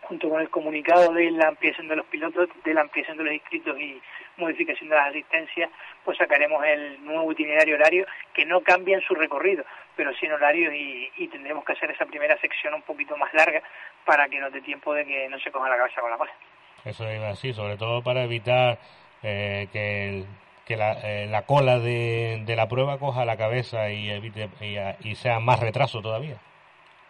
[0.09, 3.33] junto con el comunicado de la ampliación de los pilotos, de la ampliación de los
[3.33, 4.01] inscritos y
[4.37, 5.69] modificación de las asistencias,
[6.03, 9.63] pues sacaremos el nuevo itinerario horario que no cambia en su recorrido,
[9.95, 13.31] pero sí en horario y, y tendremos que hacer esa primera sección un poquito más
[13.35, 13.61] larga
[14.03, 16.33] para que nos dé tiempo de que no se coja la cabeza con la cosa.
[16.85, 18.79] Eso iba así, sobre todo para evitar
[19.21, 20.25] eh, que, el-
[20.65, 24.77] que la, eh, la cola de, de la prueba coja la cabeza y, evite, y,
[25.07, 26.37] y sea más retraso todavía.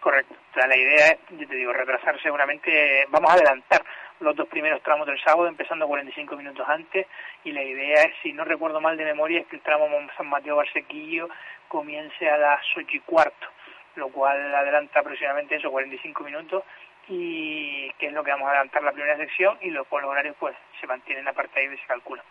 [0.02, 0.36] Correcto.
[0.68, 3.82] La idea es, yo te digo, retrasar seguramente, vamos a adelantar
[4.20, 7.08] los dos primeros tramos del sábado, empezando 45 minutos antes,
[7.44, 9.88] y la idea es, si no recuerdo mal de memoria, es que el tramo
[10.18, 11.30] San Mateo Barsequillo
[11.70, 13.48] comience a las ocho y cuarto,
[13.96, 16.64] lo cual adelanta aproximadamente eso, 45 minutos,
[17.08, 20.36] y que es lo que vamos a adelantar la primera sección, y los, los horarios
[20.40, 22.24] pues se mantienen a partir de se calcula.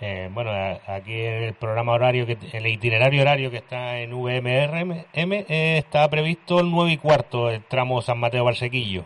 [0.00, 0.50] Eh, bueno,
[0.86, 6.60] aquí el programa horario, que el itinerario horario que está en VMRM, eh, está previsto
[6.60, 9.04] el 9 y cuarto, el tramo San Mateo Barsequillo.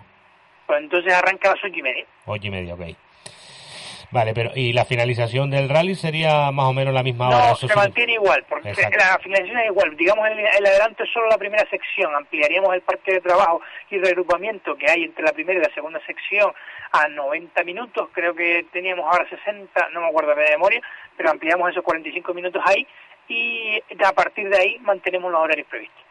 [0.67, 2.05] Pues entonces arranca a las ocho y media.
[2.27, 2.81] Ocho y media, ok.
[4.13, 7.51] Vale, pero ¿y la finalización del rally sería más o menos la misma hora?
[7.51, 7.75] No, se sí.
[7.77, 8.97] mantiene igual, porque Exacto.
[8.99, 9.97] la finalización es igual.
[9.97, 12.13] Digamos, el, el adelanto es solo la primera sección.
[12.17, 16.01] Ampliaríamos el parque de trabajo y reagrupamiento que hay entre la primera y la segunda
[16.05, 16.53] sección
[16.93, 18.09] a 90 minutos.
[18.13, 20.81] Creo que teníamos ahora 60, no me acuerdo de memoria,
[21.17, 22.87] pero ampliamos esos 45 minutos ahí
[23.29, 26.03] y a partir de ahí mantenemos los horarios previstos.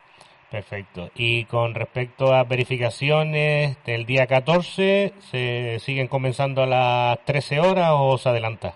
[0.49, 1.11] Perfecto.
[1.13, 7.89] Y con respecto a verificaciones del día 14, ¿se siguen comenzando a las 13 horas
[7.91, 8.73] o se adelanta?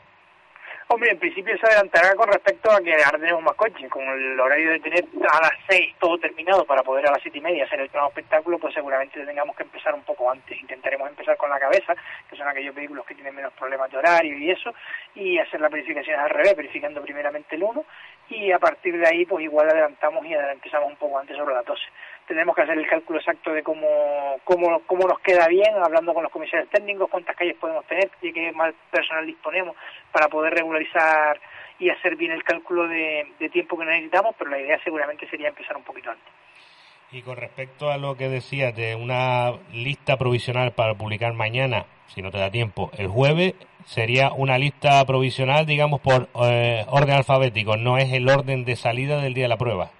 [0.89, 3.89] Hombre, en principio se adelantará con respecto a que ahora tenemos más coches.
[3.89, 7.37] Con el horario de tener a las 6 todo terminado para poder a las siete
[7.37, 10.59] y media hacer el tramo espectáculo, pues seguramente tengamos que empezar un poco antes.
[10.61, 11.95] Intentaremos empezar con la cabeza,
[12.29, 14.73] que son aquellos vehículos que tienen menos problemas de horario y eso,
[15.15, 17.85] y hacer las verificaciones al revés, verificando primeramente el 1,
[18.29, 21.65] y a partir de ahí, pues igual adelantamos y empezamos un poco antes sobre las
[21.65, 21.81] 12
[22.27, 26.23] tenemos que hacer el cálculo exacto de cómo, cómo, cómo nos queda bien, hablando con
[26.23, 29.75] los comisarios técnicos, cuántas calles podemos tener, y qué más personal disponemos
[30.11, 31.39] para poder regularizar
[31.79, 35.49] y hacer bien el cálculo de, de tiempo que necesitamos, pero la idea seguramente sería
[35.49, 36.31] empezar un poquito antes.
[37.11, 42.21] Y con respecto a lo que decías de una lista provisional para publicar mañana, si
[42.23, 43.53] no te da tiempo, el jueves,
[43.85, 49.21] sería una lista provisional, digamos, por eh, orden alfabético, no es el orden de salida
[49.21, 49.91] del día de la prueba.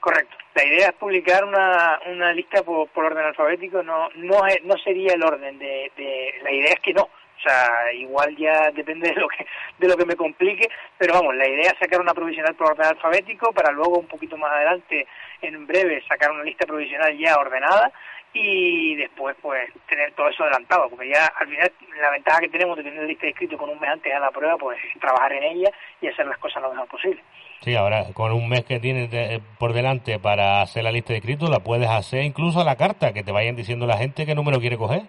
[0.00, 0.36] Correcto.
[0.54, 5.14] La idea es publicar una, una lista por, por orden alfabético, no no no sería
[5.14, 9.20] el orden de, de la idea es que no, o sea, igual ya depende de
[9.20, 9.44] lo que
[9.78, 12.86] de lo que me complique, pero vamos, la idea es sacar una provisional por orden
[12.86, 15.06] alfabético para luego un poquito más adelante,
[15.42, 17.92] en breve, sacar una lista provisional ya ordenada
[18.34, 22.76] y después pues tener todo eso adelantado, porque ya al final la ventaja que tenemos
[22.76, 25.32] de tener la lista de inscritos con un mes antes de la prueba, pues trabajar
[25.32, 25.70] en ella
[26.00, 27.22] y hacer las cosas lo mejor posible.
[27.60, 31.18] Sí, ahora con un mes que tienes de- por delante para hacer la lista de
[31.18, 34.34] inscritos, la puedes hacer incluso a la carta, que te vayan diciendo la gente qué
[34.34, 35.02] número quiere coger.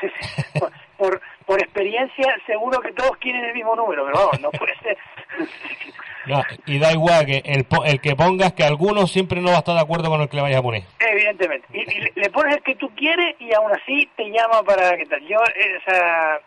[0.58, 4.76] por, por, por experiencia, seguro que todos quieren el mismo número, pero vamos, no puede
[4.80, 4.98] ser.
[6.26, 9.58] No, y da igual que el, el que pongas, que algunos siempre no va a
[9.58, 10.82] estar de acuerdo con el que le vayas a poner.
[10.98, 11.68] Evidentemente.
[11.72, 15.06] Y, y le- pones el que tú quieres y aún así te llama para qué
[15.06, 15.20] tal.
[15.24, 16.40] Yo, eh, o sea,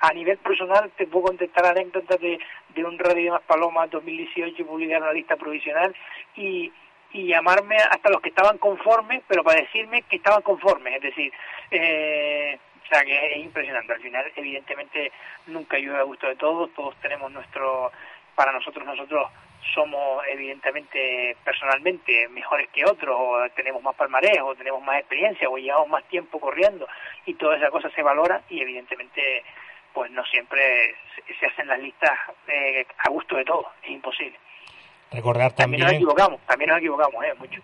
[0.00, 2.38] a nivel personal te puedo contestar anécdotas de,
[2.74, 5.94] de un Radio de Más Paloma 2018 publicar una lista provisional
[6.34, 6.72] y,
[7.12, 10.94] y llamarme hasta los que estaban conformes, pero para decirme que estaban conformes.
[10.96, 11.30] Es decir,
[11.72, 13.92] eh, o sea que es impresionante.
[13.92, 15.10] Al final, evidentemente,
[15.46, 16.72] nunca llueve a gusto de todos.
[16.74, 17.90] Todos tenemos nuestro,
[18.34, 19.28] para nosotros, nosotros
[19.74, 25.56] somos evidentemente personalmente mejores que otros, o tenemos más palmarés, o tenemos más experiencia, o
[25.58, 26.86] llevamos más tiempo corriendo,
[27.24, 29.42] y toda esa cosa se valora y evidentemente
[29.92, 30.94] pues no siempre
[31.40, 32.12] se- hacen las listas
[32.46, 34.38] eh, a gusto de todos, es imposible.
[35.10, 37.60] Recordar También nos también, equivocamos, también nos equivocamos, eh, mucho.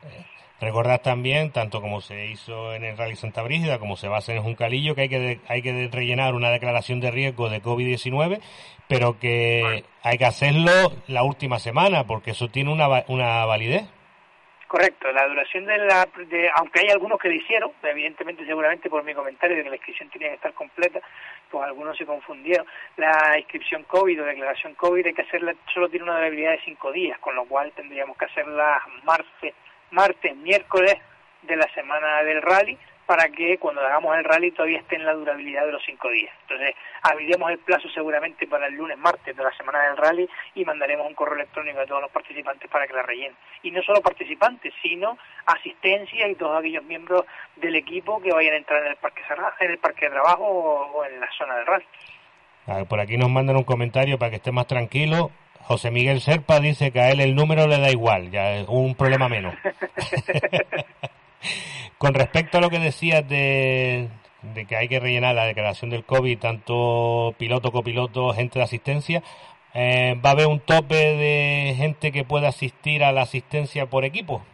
[0.62, 4.18] Recordar también, tanto como se hizo en el Rally Santa Brígida, como se va a
[4.18, 7.60] hacer en Juncalillo, que hay que, de- hay que rellenar una declaración de riesgo de
[7.62, 8.40] COVID-19,
[8.88, 10.70] pero que hay que hacerlo
[11.08, 13.84] la última semana, porque eso tiene una, una validez.
[14.68, 19.04] Correcto, la duración de la, de, aunque hay algunos que lo hicieron, evidentemente seguramente por
[19.04, 20.98] mi comentario de que la inscripción tenía que estar completa,
[21.50, 22.64] pues algunos se confundieron.
[22.96, 26.90] La inscripción COVID o declaración COVID hay que hacerla, solo tiene una durabilidad de cinco
[26.90, 29.52] días, con lo cual tendríamos que hacerla martes,
[29.92, 30.96] martes, miércoles
[31.42, 35.12] de la semana del rally para que cuando hagamos el rally todavía esté en la
[35.12, 36.32] durabilidad de los cinco días.
[36.42, 40.64] Entonces, abriremos el plazo seguramente para el lunes, martes de la semana del rally y
[40.64, 43.36] mandaremos un correo electrónico a todos los participantes para que la rellenen.
[43.62, 47.24] Y no solo participantes, sino asistencia y todos aquellos miembros
[47.56, 49.22] del equipo que vayan a entrar en el parque,
[49.60, 51.86] en el parque de trabajo o, en la zona del rally.
[52.88, 55.30] por aquí nos mandan un comentario para que esté más tranquilo.
[55.64, 58.94] José Miguel Serpa dice que a él el número le da igual, ya es un
[58.94, 59.54] problema menos.
[61.98, 64.08] Con respecto a lo que decías de,
[64.68, 69.22] que hay que rellenar la declaración del COVID, tanto piloto, copiloto, gente de asistencia,
[69.74, 74.04] eh, ¿va a haber un tope de gente que pueda asistir a la asistencia por
[74.04, 74.44] equipo?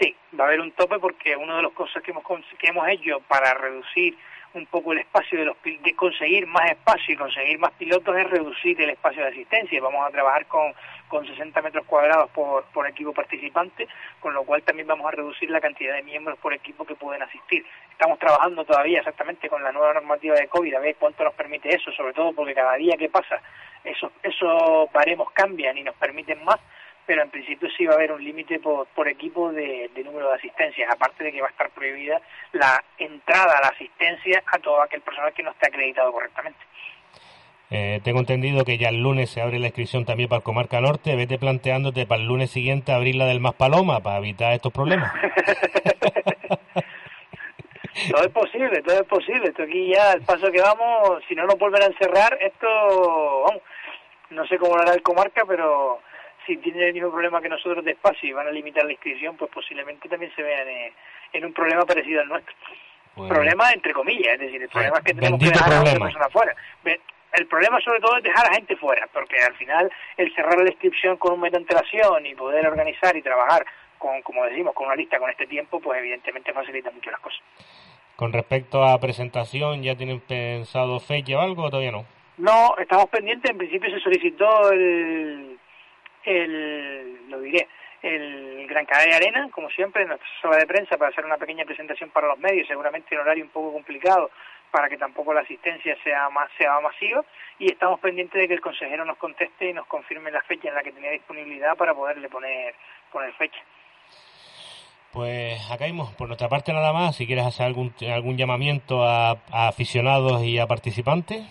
[0.00, 2.24] Sí, va a haber un tope porque una de las cosas que hemos,
[2.58, 4.16] que hemos hecho para reducir
[4.54, 8.30] un poco el espacio de los de conseguir más espacio y conseguir más pilotos es
[8.30, 9.80] reducir el espacio de asistencia.
[9.80, 10.74] Vamos a trabajar con,
[11.08, 13.88] con 60 metros cuadrados por, por equipo participante,
[14.20, 17.22] con lo cual también vamos a reducir la cantidad de miembros por equipo que pueden
[17.22, 17.64] asistir.
[17.90, 21.74] Estamos trabajando todavía exactamente con la nueva normativa de COVID, a ver cuánto nos permite
[21.74, 23.40] eso, sobre todo porque cada día que pasa
[23.84, 26.60] esos, esos baremos cambian y nos permiten más
[27.06, 30.34] pero en principio sí va a haber un límite por, por, equipo de, número de
[30.36, 32.20] asistencias, aparte de que va a estar prohibida
[32.52, 36.60] la entrada a la asistencia a todo aquel personal que no esté acreditado correctamente.
[37.70, 40.82] Eh, tengo entendido que ya el lunes se abre la inscripción también para el Comarca
[40.82, 41.16] Norte.
[41.16, 45.10] Vete planteándote para el lunes siguiente abrir la del Más Paloma para evitar estos problemas.
[48.10, 49.48] todo es posible, todo es posible.
[49.48, 52.66] Esto aquí ya, el paso que vamos, si no nos vuelven a encerrar, esto,
[53.46, 53.62] vamos,
[54.28, 56.00] no sé cómo lo hará el Comarca, pero
[56.46, 59.36] si tienen el mismo problema que nosotros de espacio y van a limitar la inscripción,
[59.36, 60.66] pues posiblemente también se vean
[61.32, 62.54] en, un problema parecido al nuestro.
[63.14, 66.28] Problema entre comillas, es decir, el problema es que tenemos que dejar a otra persona
[66.30, 66.56] fuera.
[67.32, 70.70] El problema sobre todo es dejar a gente fuera, porque al final el cerrar la
[70.70, 73.64] inscripción con un mes de antelación y poder organizar y trabajar
[73.98, 77.40] con, como decimos, con una lista con este tiempo, pues evidentemente facilita mucho las cosas.
[78.16, 82.04] Con respecto a presentación, ¿ya tienen pensado fecha o algo o todavía no?
[82.38, 83.50] No, estamos pendientes.
[83.50, 85.58] En principio se solicitó el,
[86.24, 87.68] el, lo diré,
[88.02, 91.64] el Gran Canaria Arena, como siempre, en nuestra sala de prensa para hacer una pequeña
[91.64, 94.30] presentación para los medios, seguramente en horario un poco complicado
[94.72, 97.22] para que tampoco la asistencia sea más sea masiva
[97.58, 100.74] y estamos pendientes de que el consejero nos conteste y nos confirme la fecha en
[100.74, 102.74] la que tenía disponibilidad para poderle poner
[103.12, 103.60] poner fecha.
[105.12, 109.32] Pues acá hemos, por nuestra parte nada más, si quieres hacer algún algún llamamiento a
[109.52, 111.46] aficionados y a participantes.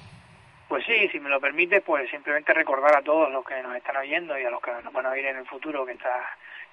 [0.71, 3.97] Pues sí, si me lo permite, pues simplemente recordar a todos los que nos están
[3.97, 6.25] oyendo y a los que nos van a oír en el futuro que estas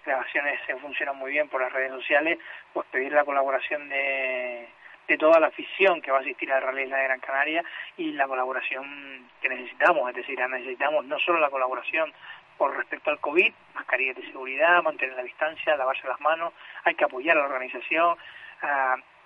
[0.06, 2.38] grabaciones se funcionan muy bien por las redes sociales,
[2.72, 4.68] pues pedir la colaboración de,
[5.08, 7.64] de toda la afición que va a asistir al Rally de Gran Canaria
[7.96, 12.12] y la colaboración que necesitamos, es decir, necesitamos no solo la colaboración
[12.56, 16.52] por respecto al COVID, mascarillas de seguridad, mantener la distancia, lavarse las manos,
[16.84, 18.16] hay que apoyar a la organización,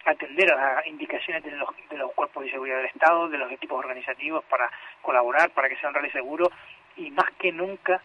[0.04, 3.50] atender a las indicaciones de los, de los cuerpos de seguridad del Estado, de los
[3.52, 6.50] equipos organizativos para colaborar, para que sea un rally seguro
[6.96, 8.00] y más que nunca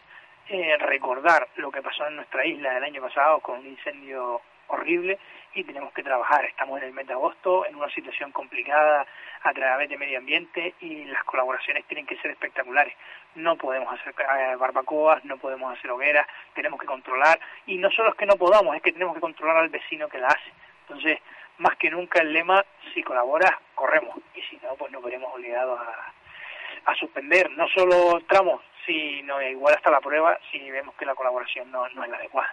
[0.49, 5.17] eh, recordar lo que pasó en nuestra isla el año pasado con un incendio horrible
[5.53, 6.45] y tenemos que trabajar.
[6.45, 9.05] Estamos en el mes de agosto en una situación complicada
[9.43, 12.93] a través de medio ambiente y las colaboraciones tienen que ser espectaculares.
[13.35, 18.09] No podemos hacer eh, barbacoas, no podemos hacer hogueras, tenemos que controlar y no solo
[18.09, 20.51] es que no podamos, es que tenemos que controlar al vecino que la hace.
[20.87, 21.19] Entonces,
[21.57, 22.63] más que nunca el lema,
[22.93, 28.19] si colaboras, corremos, y si no, pues nos veremos obligados a, a suspender no solo
[28.27, 32.17] tramos, sino igual hasta la prueba si vemos que la colaboración no, no es la
[32.17, 32.49] adecuada.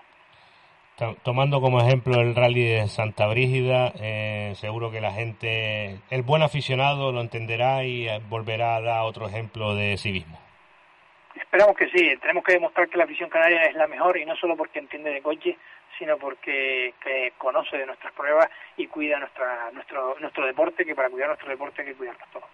[1.24, 6.42] Tomando como ejemplo el rally de Santa Brígida, eh, seguro que la gente, el buen
[6.42, 10.38] aficionado lo entenderá y eh, volverá a dar otro ejemplo de civismo.
[11.34, 14.36] Esperamos que sí, tenemos que demostrar que la afición canaria es la mejor y no
[14.36, 15.56] solo porque entiende de coche,
[15.98, 16.94] sino porque
[17.38, 21.82] conoce de nuestras pruebas y cuida nuestra, nuestro, nuestro deporte, que para cuidar nuestro deporte
[21.82, 22.48] hay que cuidarnos todos.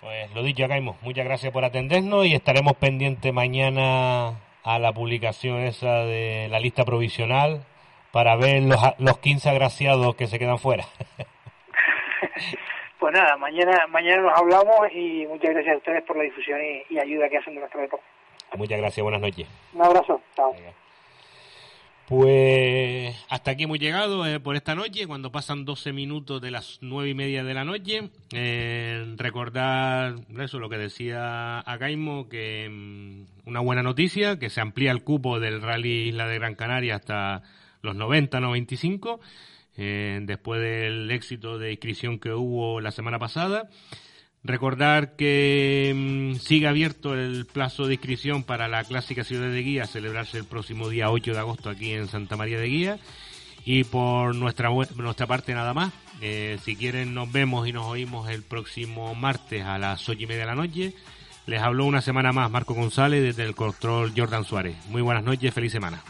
[0.00, 4.28] Pues lo dicho, Gaimo, muchas gracias por atendernos y estaremos pendientes mañana
[4.62, 7.64] a la publicación esa de la lista provisional
[8.12, 10.84] para ver los, los 15 agraciados que se quedan fuera.
[13.00, 16.60] pues nada, mañana mañana nos hablamos y muchas gracias a ustedes por la difusión
[16.90, 18.06] y, ayuda que hacen de nuestro deporte.
[18.56, 19.48] Muchas gracias, buenas noches.
[19.72, 20.54] Un abrazo, chao.
[22.08, 26.78] Pues hasta aquí hemos llegado eh, por esta noche, cuando pasan 12 minutos de las
[26.80, 28.08] nueve y media de la noche.
[28.32, 34.90] Eh, recordar eso, lo que decía Agaimo, que mm, una buena noticia, que se amplía
[34.90, 37.42] el cupo del Rally Isla de Gran Canaria hasta
[37.82, 39.20] los 90-95,
[39.76, 43.68] eh, después del éxito de inscripción que hubo la semana pasada.
[44.44, 49.86] Recordar que mm, sigue abierto el plazo de inscripción para la clásica Ciudad de Guía,
[49.86, 52.98] celebrarse el próximo día 8 de agosto aquí en Santa María de Guía.
[53.64, 55.92] Y por nuestra, nuestra parte nada más.
[56.20, 60.26] Eh, si quieren nos vemos y nos oímos el próximo martes a las ocho y
[60.26, 60.94] media de la noche.
[61.46, 64.76] Les habló una semana más Marco González desde el control Jordan Suárez.
[64.88, 66.02] Muy buenas noches, feliz semana.